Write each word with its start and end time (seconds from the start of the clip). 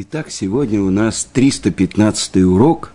Итак, 0.00 0.30
сегодня 0.30 0.80
у 0.80 0.90
нас 0.90 1.26
315 1.32 2.36
урок, 2.44 2.92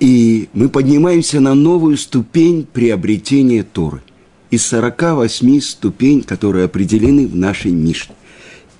и 0.00 0.50
мы 0.52 0.68
поднимаемся 0.68 1.40
на 1.40 1.54
новую 1.54 1.96
ступень 1.96 2.66
приобретения 2.70 3.62
Торы. 3.62 4.02
Из 4.50 4.66
48 4.66 5.60
ступень, 5.62 6.22
которые 6.22 6.66
определены 6.66 7.26
в 7.26 7.34
нашей 7.34 7.70
Мишне. 7.70 8.14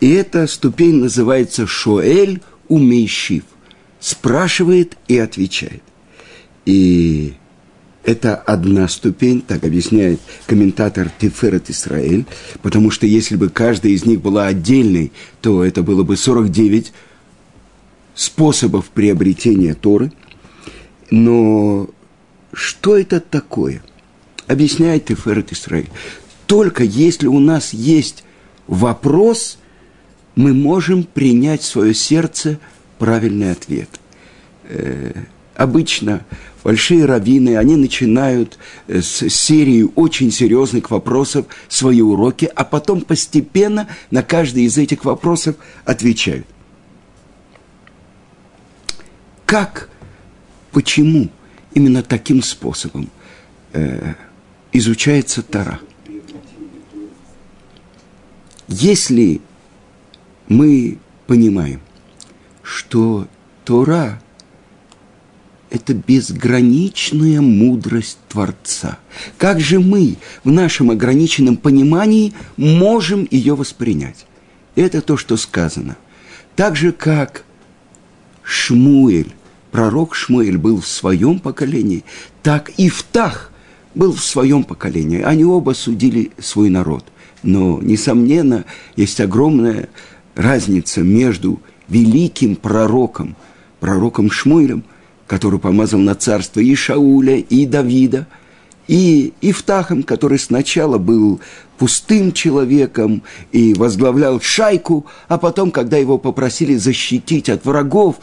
И 0.00 0.10
эта 0.10 0.46
ступень 0.46 0.96
называется 0.96 1.66
Шоэль 1.66 2.42
Умейшив. 2.68 3.44
Спрашивает 4.00 4.98
и 5.08 5.16
отвечает. 5.16 5.82
И 6.66 7.32
это 8.04 8.36
одна 8.36 8.86
ступень, 8.86 9.40
так 9.40 9.64
объясняет 9.64 10.20
комментатор 10.46 11.10
Тиферет 11.18 11.70
Исраэль, 11.70 12.26
потому 12.60 12.90
что 12.90 13.06
если 13.06 13.36
бы 13.36 13.48
каждая 13.48 13.92
из 13.92 14.04
них 14.04 14.20
была 14.20 14.46
отдельной, 14.46 15.10
то 15.40 15.64
это 15.64 15.82
было 15.82 16.02
бы 16.02 16.18
49 16.18 16.92
способов 18.16 18.86
приобретения 18.86 19.74
Торы. 19.74 20.10
Но 21.10 21.88
что 22.52 22.98
это 22.98 23.20
такое? 23.20 23.84
Объясняет 24.48 25.04
Тиферет 25.04 25.52
Исраиль. 25.52 25.90
Только 26.46 26.82
если 26.82 27.28
у 27.28 27.38
нас 27.38 27.72
есть 27.72 28.24
вопрос, 28.66 29.58
мы 30.34 30.52
можем 30.54 31.04
принять 31.04 31.62
в 31.62 31.66
свое 31.66 31.94
сердце 31.94 32.58
правильный 32.98 33.52
ответ. 33.52 33.88
Э, 34.64 35.12
обычно 35.54 36.24
большие 36.64 37.04
раввины, 37.04 37.56
они 37.56 37.76
начинают 37.76 38.58
э, 38.88 39.02
с 39.02 39.28
серии 39.28 39.86
очень 39.94 40.30
серьезных 40.30 40.90
вопросов 40.90 41.46
свои 41.68 42.00
уроки, 42.00 42.50
а 42.54 42.64
потом 42.64 43.02
постепенно 43.02 43.88
на 44.10 44.22
каждый 44.22 44.64
из 44.64 44.78
этих 44.78 45.04
вопросов 45.04 45.56
отвечают. 45.84 46.46
Как, 49.46 49.88
почему 50.72 51.28
именно 51.72 52.02
таким 52.02 52.42
способом 52.42 53.08
э, 53.72 54.14
изучается 54.72 55.42
Тара? 55.42 55.78
Если 58.66 59.40
мы 60.48 60.98
понимаем, 61.28 61.80
что 62.62 63.28
Тора– 63.64 64.20
это 65.70 65.94
безграничная 65.94 67.40
мудрость 67.40 68.18
Творца. 68.28 68.98
Как 69.38 69.60
же 69.60 69.78
мы 69.78 70.16
в 70.42 70.50
нашем 70.50 70.90
ограниченном 70.90 71.56
понимании 71.56 72.32
можем 72.56 73.26
ее 73.30 73.54
воспринять? 73.54 74.26
Это 74.74 75.00
то, 75.02 75.16
что 75.16 75.36
сказано. 75.36 75.96
Так 76.54 76.76
же, 76.76 76.92
как 76.92 77.45
Шмуэль, 78.46 79.34
пророк 79.72 80.14
Шмуэль 80.14 80.56
был 80.56 80.80
в 80.80 80.86
своем 80.86 81.40
поколении, 81.40 82.04
так 82.44 82.70
и 82.76 82.88
Втах 82.88 83.50
был 83.96 84.12
в 84.12 84.22
своем 84.22 84.62
поколении. 84.62 85.20
Они 85.20 85.44
оба 85.44 85.72
судили 85.72 86.30
свой 86.38 86.70
народ. 86.70 87.04
Но, 87.42 87.80
несомненно, 87.82 88.64
есть 88.94 89.20
огромная 89.20 89.88
разница 90.36 91.02
между 91.02 91.60
великим 91.88 92.54
пророком, 92.54 93.34
пророком 93.80 94.30
Шмуэлем, 94.30 94.84
который 95.26 95.58
помазал 95.58 95.98
на 95.98 96.14
царство 96.14 96.60
и 96.60 96.74
Шауля, 96.76 97.36
и 97.36 97.66
Давида, 97.66 98.28
и 98.88 99.32
Ифтахом, 99.40 100.02
который 100.02 100.38
сначала 100.38 100.98
был 100.98 101.40
пустым 101.78 102.32
человеком 102.32 103.22
и 103.52 103.74
возглавлял 103.74 104.40
шайку, 104.40 105.06
а 105.28 105.38
потом, 105.38 105.70
когда 105.70 105.96
его 105.96 106.18
попросили 106.18 106.76
защитить 106.76 107.48
от 107.48 107.64
врагов, 107.64 108.16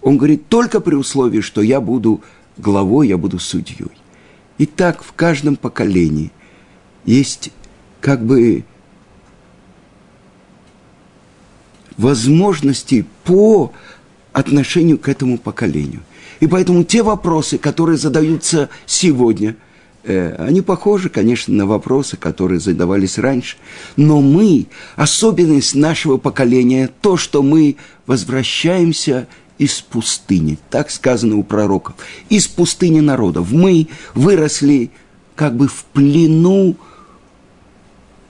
он 0.00 0.16
говорит, 0.16 0.48
только 0.48 0.80
при 0.80 0.94
условии, 0.94 1.40
что 1.40 1.60
я 1.60 1.80
буду 1.80 2.22
главой, 2.56 3.08
я 3.08 3.18
буду 3.18 3.38
судьей. 3.38 3.88
И 4.58 4.66
так 4.66 5.02
в 5.02 5.12
каждом 5.12 5.56
поколении 5.56 6.30
есть 7.04 7.50
как 8.00 8.24
бы 8.24 8.64
возможности 11.96 13.04
по 13.24 13.72
отношению 14.32 14.98
к 14.98 15.08
этому 15.08 15.38
поколению. 15.38 16.02
И 16.40 16.46
поэтому 16.46 16.84
те 16.84 17.02
вопросы, 17.02 17.58
которые 17.58 17.98
задаются 17.98 18.68
сегодня– 18.86 19.56
они 20.06 20.60
похожи, 20.60 21.08
конечно, 21.08 21.52
на 21.54 21.66
вопросы, 21.66 22.16
которые 22.16 22.60
задавались 22.60 23.18
раньше. 23.18 23.56
Но 23.96 24.20
мы, 24.20 24.66
особенность 24.94 25.74
нашего 25.74 26.16
поколения, 26.16 26.90
то, 27.00 27.16
что 27.16 27.42
мы 27.42 27.76
возвращаемся 28.06 29.26
из 29.58 29.80
пустыни. 29.80 30.58
Так 30.70 30.90
сказано 30.90 31.36
у 31.36 31.42
пророков. 31.42 31.96
Из 32.28 32.46
пустыни 32.46 33.00
народов. 33.00 33.50
Мы 33.50 33.88
выросли 34.14 34.90
как 35.34 35.56
бы 35.56 35.66
в 35.66 35.84
плену 35.92 36.76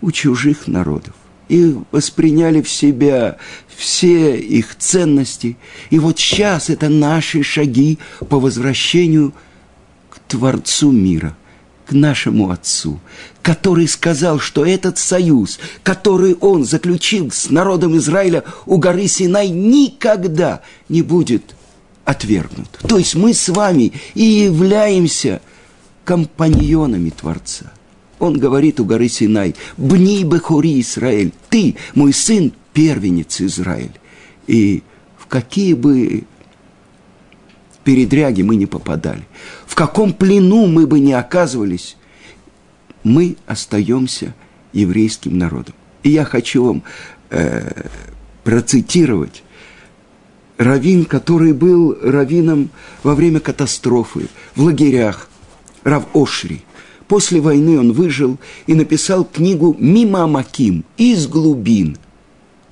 у 0.01 0.11
чужих 0.13 0.67
народов. 0.69 1.15
И 1.49 1.77
восприняли 1.93 2.63
в 2.63 2.71
себя 2.71 3.37
все 3.77 4.37
их 4.37 4.77
ценности. 4.77 5.57
И 5.91 5.99
вот 5.99 6.19
сейчас 6.19 6.71
это 6.71 6.89
наши 6.89 7.43
шаги 7.43 7.99
по 8.29 8.41
возвращению 8.41 9.35
к 10.09 10.19
Творцу 10.21 10.91
мира– 10.91 11.37
к 11.87 11.93
нашему 11.93 12.51
Отцу, 12.51 12.99
который 13.43 13.87
сказал, 13.87 14.41
что 14.41 14.67
этот 14.67 14.99
союз, 14.99 15.59
который 15.83 16.35
он 16.35 16.65
заключил 16.65 17.31
с 17.31 17.49
народом 17.51 17.97
Израиля 17.97 18.45
у 18.67 18.79
горы 18.79 19.07
Синай, 19.07 19.49
никогда 19.49 20.63
не 20.89 21.03
будет 21.03 21.55
отвергнут. 22.05 22.69
То 22.89 22.99
есть 22.99 23.15
мы 23.15 23.35
с 23.35 23.49
вами 23.49 23.93
и 24.15 24.25
являемся 24.25 25.41
компаньонами 26.05 27.11
Творца. 27.11 27.73
Он 28.19 28.39
говорит 28.39 28.81
у 28.81 28.85
горы 28.85 29.09
Синай, 29.09 29.55
«Бни 29.77 30.25
бехури 30.25 30.81
Израиль, 30.81 31.33
ты, 31.51 31.77
мой 31.95 32.13
сын, 32.13 32.53
первенец 32.73 33.41
Израиль». 33.41 33.93
И 34.47 34.83
в 35.19 35.27
какие 35.27 35.75
бы 35.75 36.25
передряги 37.87 38.43
мы 38.43 38.57
не 38.57 38.67
попадали, 38.67 39.23
в 39.65 39.77
каком 39.77 40.13
плену 40.13 40.67
мы 40.67 40.89
бы 40.89 40.99
не 40.99 41.13
оказывались, 41.13 41.97
мы 43.05 43.37
остаемся 43.47 44.35
еврейским 44.73 45.39
народом. 45.39 45.77
И 46.03 46.11
я 46.11 46.25
хочу 46.25 46.65
вам 46.65 46.83
э, 47.31 47.85
процитировать 48.43 49.45
раввин, 50.59 51.05
который 51.05 51.53
был 51.53 51.97
раввином 52.03 52.71
во 53.05 53.15
время 53.15 53.39
катастрофы 53.39 54.27
в 54.57 54.63
лагерях, 54.63 55.29
Рав 55.85 56.09
Ошри. 56.13 56.63
После 57.07 57.41
войны 57.41 57.79
он 57.79 57.93
выжил 57.93 58.37
и 58.67 58.75
написал 58.75 59.25
книгу 59.25 59.77
«Мима 59.79 60.27
Маким» 60.27 60.85
из 60.97 61.29
глубин– 61.29 61.99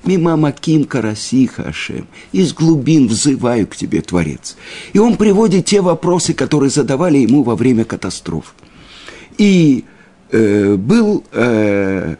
Мимо 0.06 0.36
Маким 0.36 0.84
Карасиха 0.84 1.64
Ашем. 1.64 2.06
Из 2.32 2.52
глубин 2.52 3.08
взываю 3.08 3.66
к 3.66 3.74
тебе, 3.74 4.02
Творец. 4.02 4.56
И 4.92 4.98
он 4.98 5.16
приводит 5.16 5.64
те 5.64 5.80
вопросы, 5.80 6.34
которые 6.34 6.70
задавали 6.70 7.18
ему 7.18 7.42
во 7.42 7.56
время 7.56 7.84
катастроф. 7.84 8.54
И 9.38 9.84
э, 10.30 10.76
был 10.76 11.24
э, 11.32 12.16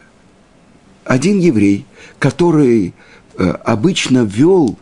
один 1.03 1.39
еврей, 1.39 1.85
который 2.17 2.93
э, 3.37 3.49
обычно 3.63 4.23
вел 4.23 4.77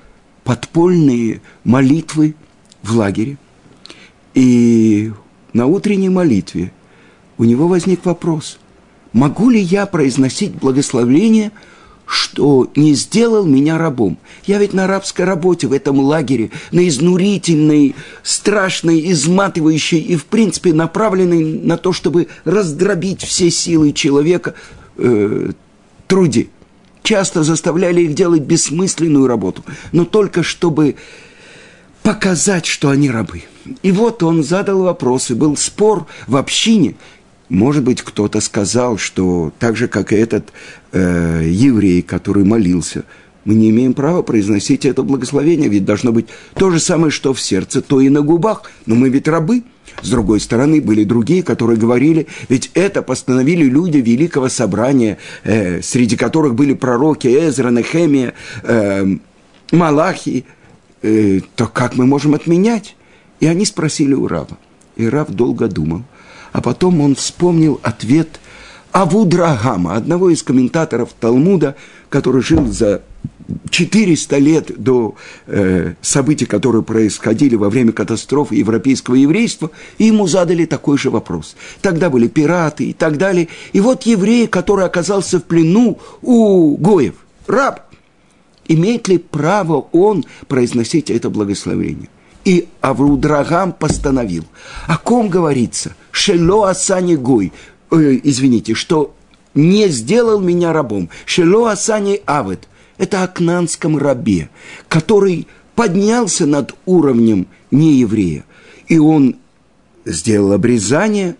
подпольные 0.46 1.42
молитвы 1.66 2.36
в 2.84 2.96
лагере. 2.96 3.38
И 4.34 5.12
на 5.52 5.66
утренней 5.68 6.10
молитве 6.10 6.72
у 7.38 7.44
него 7.44 7.68
возник 7.68 8.06
вопрос, 8.06 8.60
могу 9.12 9.50
ли 9.50 9.60
я 9.60 9.86
произносить 9.86 10.54
благословение– 10.54 11.52
что 12.06 12.70
не 12.76 12.94
сделал 12.94 13.46
меня 13.46 13.78
рабом. 13.78 14.18
Я 14.46 14.58
ведь 14.60 14.74
на 14.74 14.88
рабской 14.88 15.26
работе 15.26 15.68
в 15.68 15.74
этом 15.74 16.00
лагере, 16.00 16.52
на 16.72 16.88
изнурительной, 16.88 17.96
страшной, 18.24 19.12
изматывающей 19.12 20.00
и, 20.00 20.16
в 20.16 20.26
принципе, 20.26 20.74
направленной 20.74 21.44
на 21.44 21.78
то, 21.78 21.94
чтобы 21.94 22.28
раздробить 22.46 23.24
все 23.24 23.50
силы 23.50 23.94
человека 23.94 24.54
э, 24.98 25.52
труде. 26.08 26.48
Часто 27.04 27.44
заставляли 27.44 28.02
их 28.02 28.14
делать 28.14 28.44
бессмысленную 28.44 29.28
работу, 29.28 29.64
но 29.92 30.06
только 30.06 30.42
чтобы 30.44 30.96
показать, 32.02 32.66
что 32.66 32.90
они 32.90 33.10
рабы. 33.10 33.44
И 33.82 33.92
вот 33.92 34.24
он 34.24 34.44
задал 34.44 34.84
вопрос, 34.84 35.32
и 35.32 35.34
был 35.34 35.58
спор 35.58 36.06
в 36.28 36.36
общине, 36.36 36.96
может 37.54 37.84
быть, 37.84 38.02
кто-то 38.02 38.42
сказал, 38.42 38.98
что 38.98 39.54
так 39.60 39.78
же, 39.78 39.88
как 39.88 40.12
и 40.12 40.16
этот 40.16 40.52
э, 40.92 41.44
еврей, 41.46 42.02
который 42.02 42.44
молился, 42.44 43.04
мы 43.46 43.54
не 43.54 43.70
имеем 43.70 43.94
права 43.94 44.24
произносить 44.24 44.86
это 44.86 45.04
благословение, 45.04 45.70
ведь 45.70 45.86
должно 45.86 46.12
быть 46.12 46.26
то 46.56 46.72
же 46.72 46.80
самое, 46.80 47.12
что 47.12 47.32
в 47.32 47.40
сердце, 47.40 47.84
то 47.84 48.02
и 48.02 48.10
на 48.10 48.22
губах. 48.22 48.72
Но 48.88 48.96
мы 48.96 49.10
ведь 49.10 49.28
рабы. 49.28 49.64
С 50.02 50.10
другой 50.10 50.40
стороны, 50.40 50.82
были 50.82 51.04
другие, 51.04 51.44
которые 51.44 51.78
говорили, 51.78 52.26
ведь 52.50 52.72
это 52.74 53.04
постановили 53.04 53.66
люди 53.66 53.98
Великого 53.98 54.50
Собрания, 54.50 55.20
э, 55.44 55.84
среди 55.84 56.18
которых 56.18 56.56
были 56.56 56.74
пророки 56.74 57.28
Эзра, 57.28 57.70
Нехемия, 57.70 58.34
э, 58.64 59.06
Малахи, 59.72 60.46
э, 61.04 61.42
то 61.56 61.68
как 61.68 61.96
мы 61.98 62.08
можем 62.08 62.34
отменять? 62.34 62.96
И 63.40 63.46
они 63.46 63.66
спросили 63.66 64.16
у 64.16 64.28
Рава. 64.28 64.58
И 64.96 65.08
Рав 65.08 65.30
долго 65.30 65.68
думал. 65.68 66.04
А 66.54 66.62
потом 66.62 67.02
он 67.02 67.16
вспомнил 67.16 67.80
ответ 67.84 68.40
Авудрагама, 68.94 69.96
одного 69.96 70.30
из 70.30 70.44
комментаторов 70.44 71.10
Талмуда, 71.20 71.76
который 72.10 72.44
жил 72.44 72.68
за 72.68 73.02
400 73.72 74.38
лет 74.38 74.72
до 74.78 75.16
э, 75.48 75.94
событий, 76.02 76.46
которые 76.46 76.84
происходили 76.84 77.56
во 77.56 77.72
время 77.72 77.92
катастрофы 77.92 78.56
европейского 78.56 79.16
еврейства, 79.16 79.72
и 79.98 80.06
ему 80.06 80.28
задали 80.28 80.66
такой 80.66 81.00
же 81.00 81.10
вопрос. 81.10 81.56
Тогда 81.82 82.12
были 82.12 82.28
пираты 82.28 82.86
и 82.86 82.94
так 82.94 83.18
далее. 83.18 83.48
И 83.74 83.80
вот 83.80 84.04
еврей, 84.04 84.46
который 84.46 84.86
оказался 84.86 85.40
в 85.40 85.46
плену 85.46 85.98
у 86.22 86.78
Гоев, 86.78 87.16
раб, 87.48 87.82
имеет 88.68 89.08
ли 89.08 89.18
право 89.18 89.88
он 89.92 90.24
произносить 90.48 91.10
это 91.10 91.32
благословение? 91.32 92.10
И 92.46 92.68
Аврудрагам 92.82 93.72
постановил. 93.72 94.46
О 94.86 95.00
ком 95.00 95.30
говорится? 95.30 95.96
Шело 96.14 96.66
Асани 96.70 97.16
Гой. 97.16 97.52
Э, 97.92 98.20
извините, 98.24 98.76
что 98.76 99.16
не 99.56 99.88
сделал 99.90 100.40
меня 100.40 100.72
рабом. 100.72 101.10
Шело 101.26 101.72
Асани 101.72 102.22
Авет. 102.26 102.70
Это 103.00 103.24
о 103.24 103.28
кнанском 103.28 103.98
рабе, 103.98 104.50
который 104.88 105.48
поднялся 105.76 106.46
над 106.46 106.76
уровнем 106.86 107.48
нееврея. 107.72 108.46
И 108.88 109.00
он 109.00 109.38
сделал 110.06 110.54
обрезание, 110.54 111.36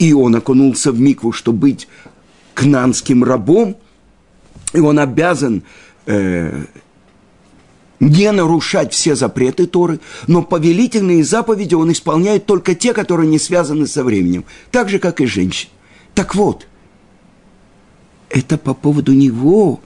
и 0.00 0.12
он 0.12 0.34
окунулся 0.34 0.90
в 0.90 1.00
микву, 1.00 1.30
чтобы 1.30 1.58
быть 1.58 1.86
кнанским 2.54 3.22
рабом, 3.22 3.76
и 4.72 4.80
он 4.80 4.98
обязан 4.98 5.62
э, 6.06 6.64
не 8.00 8.32
нарушать 8.32 8.92
все 8.94 9.14
запреты 9.14 9.66
Торы, 9.66 10.00
но 10.26 10.42
повелительные 10.42 11.22
заповеди 11.22 11.74
он 11.74 11.92
исполняет 11.92 12.46
только 12.46 12.74
те, 12.74 12.94
которые 12.94 13.28
не 13.28 13.38
связаны 13.38 13.86
со 13.86 14.02
временем, 14.02 14.44
так 14.70 14.88
же, 14.88 14.98
как 14.98 15.20
и 15.20 15.26
женщин. 15.26 15.68
Так 16.14 16.34
вот, 16.34 16.66
это 18.30 18.56
по 18.56 18.74
поводу 18.74 19.12
него 19.12 19.80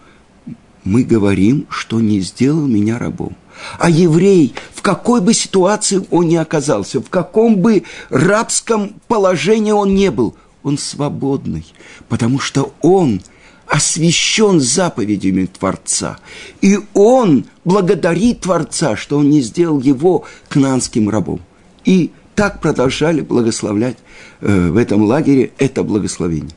мы 0.85 1.03
говорим, 1.03 1.67
что 1.69 2.01
не 2.01 2.21
сделал 2.21 2.67
меня 2.67 2.99
рабом. 2.99 3.37
А 3.79 3.89
еврей, 3.89 4.55
в 4.75 4.83
какой 4.83 5.21
бы 5.21 5.33
ситуации 5.33 6.07
он 6.11 6.29
ни 6.29 6.37
оказался, 6.37 7.01
в 7.01 7.09
каком 7.09 7.57
бы 7.57 7.85
рабском 8.11 8.95
положении 9.07 9.73
он 9.73 9.95
не 9.95 10.11
был, 10.11 10.37
он 10.63 10.79
свободный, 10.79 11.67
потому 12.09 12.39
что 12.39 12.73
он– 12.81 13.21
освящен 13.67 14.61
заповедями 14.61 15.47
Творца. 15.47 16.19
И 16.61 16.79
он 16.95 17.47
благодарит 17.65 18.41
Творца, 18.41 18.97
что 18.97 19.19
он 19.19 19.31
не 19.31 19.41
сделал 19.41 19.81
его 19.81 20.25
кнанским 20.49 21.09
рабом. 21.09 21.41
И 21.85 22.11
так 22.35 22.61
продолжали 22.61 23.21
благословлять 23.21 23.97
э, 24.41 24.71
в 24.71 24.77
этом 24.77 25.05
лагере 25.05 25.53
это 25.59 25.83
благословение. 25.83 26.55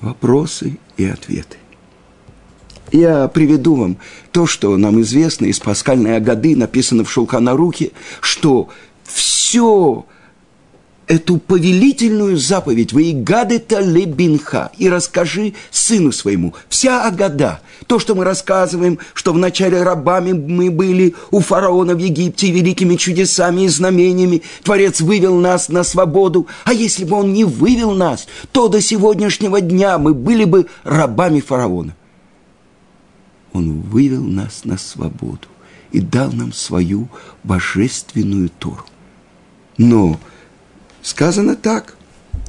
Вопросы 0.00 0.78
и 0.96 1.04
ответы. 1.04 1.56
Я 2.92 3.28
приведу 3.28 3.76
вам 3.76 3.98
то, 4.32 4.46
что 4.46 4.76
нам 4.76 5.00
известно 5.02 5.46
из 5.46 5.60
пасхальной 5.60 6.16
Агады, 6.16 6.56
написано 6.56 7.04
в 7.04 7.10
Шулханарухе, 7.10 7.92
что 8.20 8.68
все 9.04 10.04
эту 11.10 11.38
повелительную 11.38 12.36
заповедь 12.36 12.92
«Ваигадета 12.92 13.80
лебинха» 13.80 14.70
и 14.78 14.88
расскажи 14.88 15.54
сыну 15.72 16.12
своему. 16.12 16.54
Вся 16.68 17.04
Агада, 17.04 17.60
то, 17.88 17.98
что 17.98 18.14
мы 18.14 18.22
рассказываем, 18.22 19.00
что 19.12 19.32
вначале 19.32 19.82
рабами 19.82 20.32
мы 20.32 20.70
были 20.70 21.16
у 21.32 21.40
фараона 21.40 21.96
в 21.96 21.98
Египте 21.98 22.52
великими 22.52 22.94
чудесами 22.94 23.62
и 23.62 23.68
знамениями, 23.68 24.42
Творец 24.62 25.00
вывел 25.00 25.34
нас 25.34 25.68
на 25.68 25.82
свободу, 25.82 26.46
а 26.64 26.72
если 26.72 27.04
бы 27.04 27.16
он 27.16 27.32
не 27.32 27.42
вывел 27.42 27.90
нас, 27.90 28.28
то 28.52 28.68
до 28.68 28.80
сегодняшнего 28.80 29.60
дня 29.60 29.98
мы 29.98 30.14
были 30.14 30.44
бы 30.44 30.68
рабами 30.84 31.40
фараона. 31.40 31.96
Он 33.52 33.80
вывел 33.80 34.22
нас 34.22 34.60
на 34.62 34.78
свободу 34.78 35.48
и 35.90 35.98
дал 35.98 36.30
нам 36.30 36.52
свою 36.52 37.08
божественную 37.42 38.48
Тору. 38.60 38.84
Но 39.76 40.20
Сказано 41.02 41.56
так. 41.56 41.94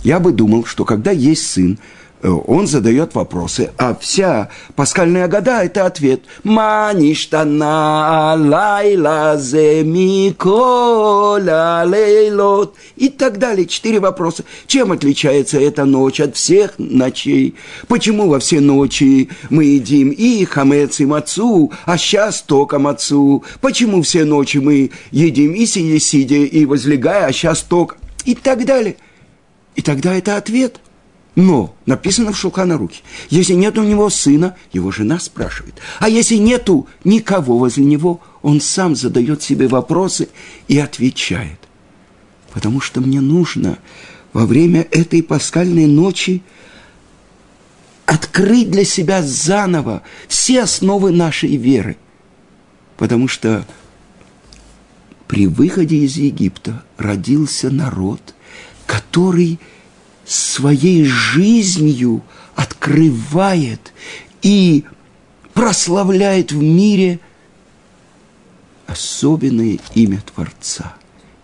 Я 0.03 0.19
бы 0.19 0.31
думал, 0.31 0.65
что 0.65 0.83
когда 0.83 1.12
есть 1.12 1.48
сын, 1.48 1.77
э, 2.24 2.30
он 2.30 2.68
задает 2.68 3.15
вопросы, 3.15 3.71
а 3.77 3.95
вся 3.95 4.50
пасхальная 4.75 5.27
года– 5.27 5.63
это 5.65 5.86
ответ. 5.86 6.21
Маништана 6.44 8.36
лайла 8.36 9.39
микола 9.83 11.83
лейлот 11.86 12.75
и 12.95 13.09
так 13.09 13.38
далее. 13.38 13.68
Четыре 13.68 14.00
вопроса. 14.00 14.44
Чем 14.65 14.92
отличается 14.92 15.59
эта 15.59 15.86
ночь 15.86 16.19
от 16.19 16.36
всех 16.36 16.74
ночей? 16.80 17.56
Почему 17.88 18.27
во 18.27 18.39
все 18.39 18.59
ночи 18.59 19.30
мы 19.50 19.65
едим 19.65 20.09
и 20.09 20.44
хамец, 20.45 21.00
и 21.00 21.06
мацу, 21.06 21.71
а 21.86 21.97
сейчас 21.97 22.42
только 22.42 22.80
мацу? 22.80 23.44
Почему 23.62 24.01
все 24.01 24.25
ночи 24.25 24.57
мы 24.57 24.89
едим 25.12 25.54
и 25.54 25.65
сидя, 25.68 26.00
сидя, 26.00 26.36
и 26.36 26.65
возлегая, 26.65 27.27
а 27.27 27.31
сейчас 27.31 27.62
только 27.62 27.97
и 28.25 28.35
так 28.35 28.65
далее. 28.65 28.97
И 29.75 29.81
тогда 29.81 30.13
это 30.13 30.38
ответ. 30.38 30.79
Но 31.35 31.73
написано 31.85 32.33
в 32.33 32.38
Шулхана 32.38 32.77
руки. 32.77 33.01
Если 33.29 33.53
нет 33.53 33.77
у 33.77 33.83
него 33.83 34.09
сына, 34.09 34.57
его 34.73 34.91
жена 34.91 35.18
спрашивает. 35.19 35.75
А 36.00 36.09
если 36.09 36.35
нету 36.35 36.88
никого 37.06 37.57
возле 37.57 37.85
него, 37.85 38.19
он 38.41 38.59
сам 38.59 38.95
задает 38.95 39.41
себе 39.41 39.68
вопросы 39.68 40.27
и 40.68 40.77
отвечает. 40.77 41.59
Потому 42.51 42.81
что 42.81 43.00
мне 43.00 43.21
нужно 43.21 43.77
во 44.33 44.45
время 44.45 44.85
этой 44.91 45.23
пасхальной 45.23 45.88
ночи 45.88 46.41
открыть 48.06 48.69
для 48.69 48.83
себя 48.83 49.23
заново 49.23 50.03
все 50.27 50.63
основы 50.63 51.12
нашей 51.12 51.56
веры. 51.56 51.95
Потому 52.97 53.29
что 53.29 53.65
при 55.31 55.48
выходе 55.48 55.95
из 55.95 56.18
Египта 56.18 56.83
родился 56.98 57.69
народ, 57.69 58.19
который 58.86 59.60
своей 60.25 61.06
жизнью 61.06 62.22
открывает 62.54 63.94
и 64.42 64.83
прославляет 65.54 66.51
в 66.51 66.62
мире 66.62 67.21
особенное 68.88 69.80
имя 69.95 70.21
Творца. 70.35 70.95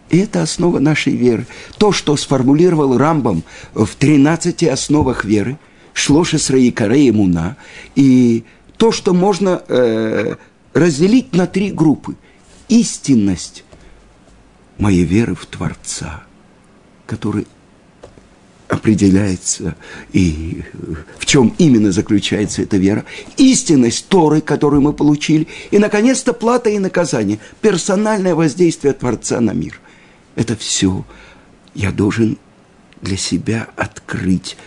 Это 0.09 0.41
основа 0.41 0.79
нашей 0.79 1.15
веры. 1.15 1.47
То, 1.77 1.93
что 1.93 2.17
сформулировал 2.17 2.97
Рамбам 2.97 3.43
в 3.73 3.87
13 3.87 4.63
основах 4.65 5.23
веры, 5.23 5.57
Шлоша 5.93 6.37
Сраикаре 6.39 7.13
Муна, 7.13 7.55
и 7.95 8.43
то, 8.75 8.91
что 8.91 9.13
можно 9.13 9.63
э, 9.65 10.35
разделить 10.73 11.33
на 11.33 11.47
три 11.47 11.71
группы. 11.71 12.17
Истинность, 12.67 13.63
моей 14.77 15.03
веры 15.03 15.35
в 15.35 15.45
Творца, 15.45 16.23
который 17.05 17.47
определяется 18.67 19.75
и 20.11 20.63
в 21.17 21.25
чем 21.25 21.53
именно 21.57 21.91
заключается 21.91 22.61
эта 22.61 22.77
вера, 22.77 23.05
истинность 23.37 24.07
Торы, 24.09 24.41
которую 24.41 24.81
мы 24.81 24.93
получили, 24.93 25.47
и, 25.71 25.77
наконец-то, 25.77 26.33
плата 26.33 26.69
и 26.69 26.79
наказание, 26.79 27.39
персональное 27.61 28.35
воздействие 28.35 28.93
Творца 28.93 29.39
на 29.39 29.51
мир. 29.51 29.79
Это 30.35 30.55
все 30.55 31.05
я 31.73 31.91
должен 31.91 32.37
для 33.01 33.17
себя 33.17 33.67
открыть, 33.75 34.57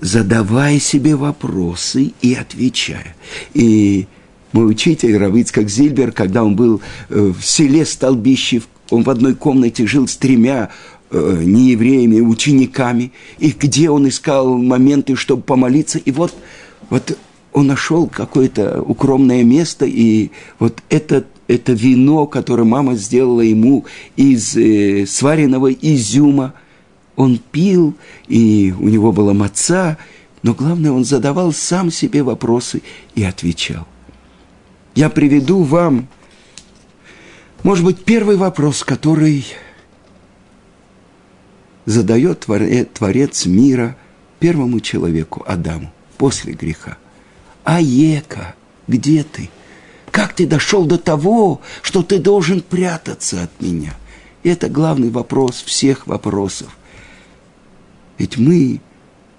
задавая 0.00 0.80
себе 0.80 1.14
вопросы 1.14 2.12
и 2.22 2.34
отвечая. 2.34 3.14
И 3.54 4.06
мой 4.52 4.70
учитель 4.70 5.16
Равицкак 5.16 5.68
Зильбер, 5.68 6.12
когда 6.12 6.42
он 6.42 6.56
был 6.56 6.80
э, 7.10 7.32
в 7.38 7.44
селе 7.44 7.84
Столбищев, 7.84 8.66
он 8.90 9.02
в 9.02 9.10
одной 9.10 9.34
комнате 9.34 9.86
жил 9.86 10.06
с 10.06 10.16
тремя 10.16 10.70
э, 11.10 11.40
неевреями, 11.42 12.20
учениками, 12.20 13.12
и 13.38 13.50
где 13.50 13.90
он 13.90 14.08
искал 14.08 14.56
моменты, 14.58 15.16
чтобы 15.16 15.42
помолиться. 15.42 15.98
И 15.98 16.10
вот, 16.10 16.34
вот 16.90 17.16
он 17.52 17.66
нашел 17.66 18.06
какое-то 18.06 18.82
укромное 18.82 19.42
место, 19.42 19.86
и 19.86 20.30
вот 20.58 20.82
это, 20.90 21.24
это 21.48 21.72
вино, 21.72 22.26
которое 22.26 22.64
мама 22.64 22.96
сделала 22.96 23.40
ему 23.40 23.86
из 24.16 24.56
э, 24.56 25.06
сваренного 25.06 25.72
изюма, 25.72 26.54
он 27.16 27.38
пил, 27.38 27.94
и 28.28 28.74
у 28.78 28.88
него 28.88 29.10
была 29.10 29.32
маца, 29.32 29.96
но 30.42 30.52
главное, 30.54 30.92
он 30.92 31.04
задавал 31.04 31.52
сам 31.52 31.90
себе 31.90 32.22
вопросы 32.22 32.82
и 33.14 33.24
отвечал. 33.24 33.86
Я 34.94 35.10
приведу 35.10 35.62
вам 35.62 36.08
может 37.66 37.84
быть, 37.84 38.04
первый 38.04 38.36
вопрос, 38.36 38.84
который 38.84 39.44
задает 41.84 42.46
Творец 42.94 43.44
мира 43.44 43.96
первому 44.38 44.78
человеку, 44.78 45.44
Адаму, 45.48 45.92
после 46.16 46.52
греха. 46.52 46.96
Аека, 47.64 48.54
где 48.86 49.24
ты? 49.24 49.50
как 50.12 50.32
ты 50.32 50.46
дошел 50.46 50.86
до 50.86 50.96
того, 50.96 51.60
что 51.82 52.02
ты 52.02 52.18
должен 52.18 52.62
прятаться 52.62 53.42
от 53.42 53.60
меня? 53.60 53.94
Это 54.44 54.68
главный 54.68 55.10
вопрос 55.10 55.62
всех 55.62 56.06
вопросов. 56.06 56.68
Ведь 58.16 58.38
мы, 58.38 58.80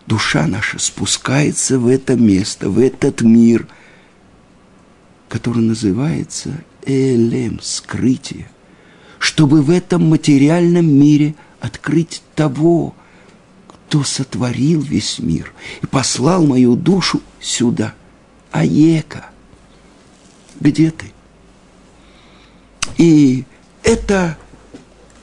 душа 0.05 0.45
наша, 0.45 0.77
спускается 0.77 1.79
в 1.79 1.87
это 1.87 2.15
место, 2.15 2.69
в 2.69 2.77
этот 2.77 3.21
мир, 3.21 3.67
который 5.29 5.63
называется 5.63 6.51
Элем, 6.87 7.59
скрытие, 7.61 8.49
чтобы 9.19 9.61
в 9.61 9.69
этом 9.69 10.09
материальном 10.09 10.87
мире 10.87 11.35
открыть 11.59 12.23
того, 12.33 12.95
кто 13.67 14.03
сотворил 14.03 14.81
весь 14.81 15.19
мир 15.19 15.53
и 15.81 15.85
послал 15.85 16.45
мою 16.45 16.75
душу 16.75 17.21
сюда. 17.41 17.93
Аека, 18.51 19.29
где 20.61 20.91
ты? 20.91 21.11
И 22.97 23.43
это 23.83 24.37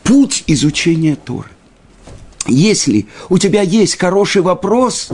путь 0.02 0.44
изучения 0.47 1.16
Торы. 1.16 1.49
Если 2.47 3.09
у 3.30 3.38
тебя 3.38 3.62
есть 3.62 3.99
хороший 3.99 4.42
вопрос, 4.42 5.09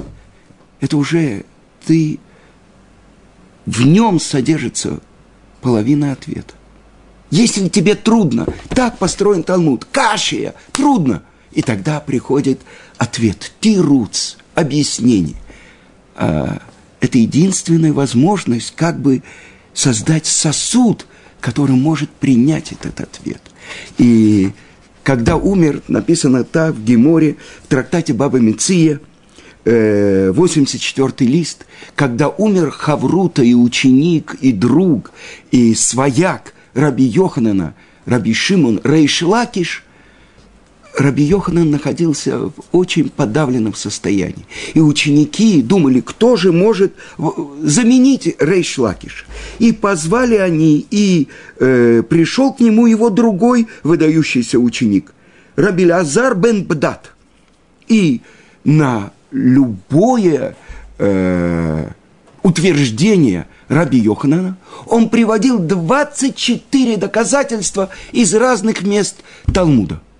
это 0.81 0.97
уже 0.97 1.45
ты 1.87 2.19
в 3.67 3.87
нем 3.87 4.19
содержится 4.19 5.01
половина 5.61 6.13
ответа. 6.13 6.55
Если 7.31 7.69
тебе 7.69 7.95
трудно, 7.95 8.47
так 8.71 8.99
построен 8.99 9.43
Талмуд, 9.43 9.85
кашия, 9.85 10.55
трудно, 10.73 11.23
и 11.53 11.63
тогда 11.63 12.01
приходит 12.01 12.61
ответ, 12.99 13.53
тируц, 13.61 14.37
объяснение. 14.55 15.37
А, 16.17 16.61
это 17.01 17.19
единственная 17.19 17.93
возможность 17.93 18.75
как 18.77 19.01
бы 19.01 19.23
создать 19.73 20.27
сосуд, 20.27 21.07
который 21.41 21.77
может 21.77 22.11
принять 22.11 22.73
этот 22.73 23.01
ответ. 23.01 23.41
И 23.99 24.51
когда 25.03 25.37
умер, 25.37 25.83
написано 25.89 26.45
так 26.45 26.75
в 26.75 26.85
Геморе, 26.85 27.37
в 27.65 27.69
трактате 27.69 28.13
Баба 28.13 28.39
Меция, 28.39 29.01
84-й 29.65 31.27
э, 31.27 31.29
лист, 31.29 31.67
когда 31.95 32.29
умер 32.29 32.71
Хаврута 32.71 33.43
и 33.43 33.55
ученик, 33.55 34.37
и 34.41 34.53
друг, 34.53 35.13
и 35.51 35.75
свояк 35.75 36.55
Раби 36.75 37.05
Йоханана, 37.05 37.75
Раби 38.07 38.33
Шимон 38.35 38.81
Рейшлакиш– 38.85 39.85
Раби 40.97 41.23
Йоханан 41.23 41.71
находился 41.71 42.39
в 42.39 42.53
очень 42.73 43.09
подавленном 43.09 43.75
состоянии. 43.75 44.45
И 44.75 44.81
ученики 44.81 45.63
думали, 45.63 46.01
кто 46.01 46.37
же 46.37 46.53
может 46.53 46.95
заменить 47.63 48.37
Рейш 48.39 48.79
Лакиш. 48.79 49.27
И 49.59 49.73
позвали 49.73 50.37
они, 50.37 50.87
и 50.91 51.29
э, 51.59 52.03
пришел 52.09 52.53
к 52.53 52.61
нему 52.61 52.87
его 52.87 53.11
другой 53.11 53.69
выдающийся 53.83 54.59
ученик, 54.59 55.13
Раби 55.57 55.87
Лазар 55.87 56.35
бен 56.35 56.65
Бдат. 56.65 57.13
И 57.89 58.21
на 58.65 59.13
любое 59.31 60.57
э, 60.99 61.89
утверждение 62.43 63.47
Раби 63.69 63.99
Йоханана 63.99 64.57
он 64.87 65.09
приводил 65.09 65.59
24 65.59 66.97
доказательства 66.97 67.91
из 68.13 68.35
разных 68.35 68.83
мест 68.83 69.17
Талмуда– 69.53 70.01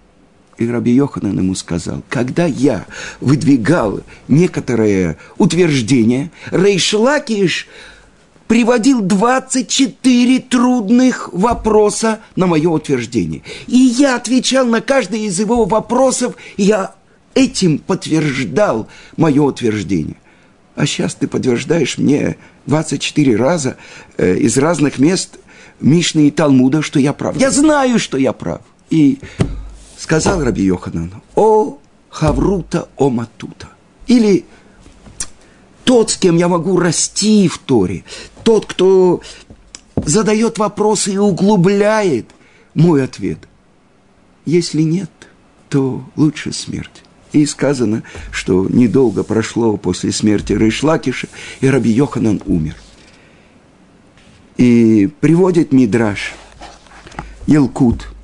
и 0.61 0.69
Раби 0.69 0.93
Йоханан 0.93 1.39
ему 1.39 1.55
сказал, 1.55 2.03
когда 2.11 2.45
я 2.45 2.85
выдвигал 3.21 4.01
некоторые 4.29 5.17
утверждения, 5.39 6.31
Рейшлакиш 6.51 7.67
приводил 8.47 9.01
24 9.01 10.39
трудных 10.41 11.31
вопроса 11.33 12.21
на 12.37 12.47
мое 12.47 12.69
утверждение. 12.69 13.43
И 13.69 13.79
я 13.79 14.17
отвечал 14.17 14.67
на 14.67 14.83
каждый 14.83 15.23
из 15.23 15.41
его 15.41 15.65
вопросов, 15.65 16.35
и 16.59 16.65
я 16.65 16.95
этим 17.35 17.79
подтверждал 17.79 18.89
мое 19.17 19.43
утверждение. 19.43 20.17
А 20.77 20.87
сейчас 20.87 21.15
ты 21.15 21.27
подтверждаешь 21.27 21.99
мне 21.99 22.37
24 22.67 23.37
раза 23.37 23.77
э, 24.17 24.37
из 24.37 24.57
разных 24.57 24.99
мест 24.99 25.39
Мишны 25.81 26.29
и 26.29 26.31
Талмуда, 26.31 26.83
что 26.83 26.99
я 26.99 27.13
прав. 27.13 27.37
Я 27.37 27.51
знаю, 27.51 27.99
что 27.99 28.19
я 28.19 28.33
прав. 28.33 28.61
И 28.91 29.19
сказал 29.99 30.43
Раби 30.43 30.63
Йоханан, 30.65 31.13
о 31.35 31.79
Хаврута, 32.09 32.89
о 32.97 33.11
Матута. 33.11 33.69
Или 34.07 34.45
тот, 35.85 36.11
с 36.11 36.17
кем 36.17 36.37
я 36.37 36.49
могу 36.49 36.79
расти 36.79 37.49
в 37.49 37.59
Торе, 37.59 38.05
тот, 38.43 38.67
кто 38.67 39.23
задает 39.97 40.59
вопросы 40.59 41.13
и 41.13 41.19
углубляет 41.19 42.27
мой 42.75 43.05
ответ. 43.05 43.39
Если 44.45 44.83
нет, 44.83 45.11
то 45.69 46.05
лучше 46.17 46.53
смерть. 46.53 47.03
И 47.33 47.47
сказано, 47.47 48.03
что 48.33 48.67
недолго 48.69 49.23
прошло 49.23 49.77
после 49.77 50.13
смерти 50.13 50.53
Рейшлакиша, 50.53 51.29
и 51.61 51.69
Раби 51.69 51.91
Йоханан 51.91 52.43
умер. 52.47 52.77
И 54.57 55.09
приводит 55.21 55.73
Мидраш 55.73 56.35
Елкут– 57.47 58.09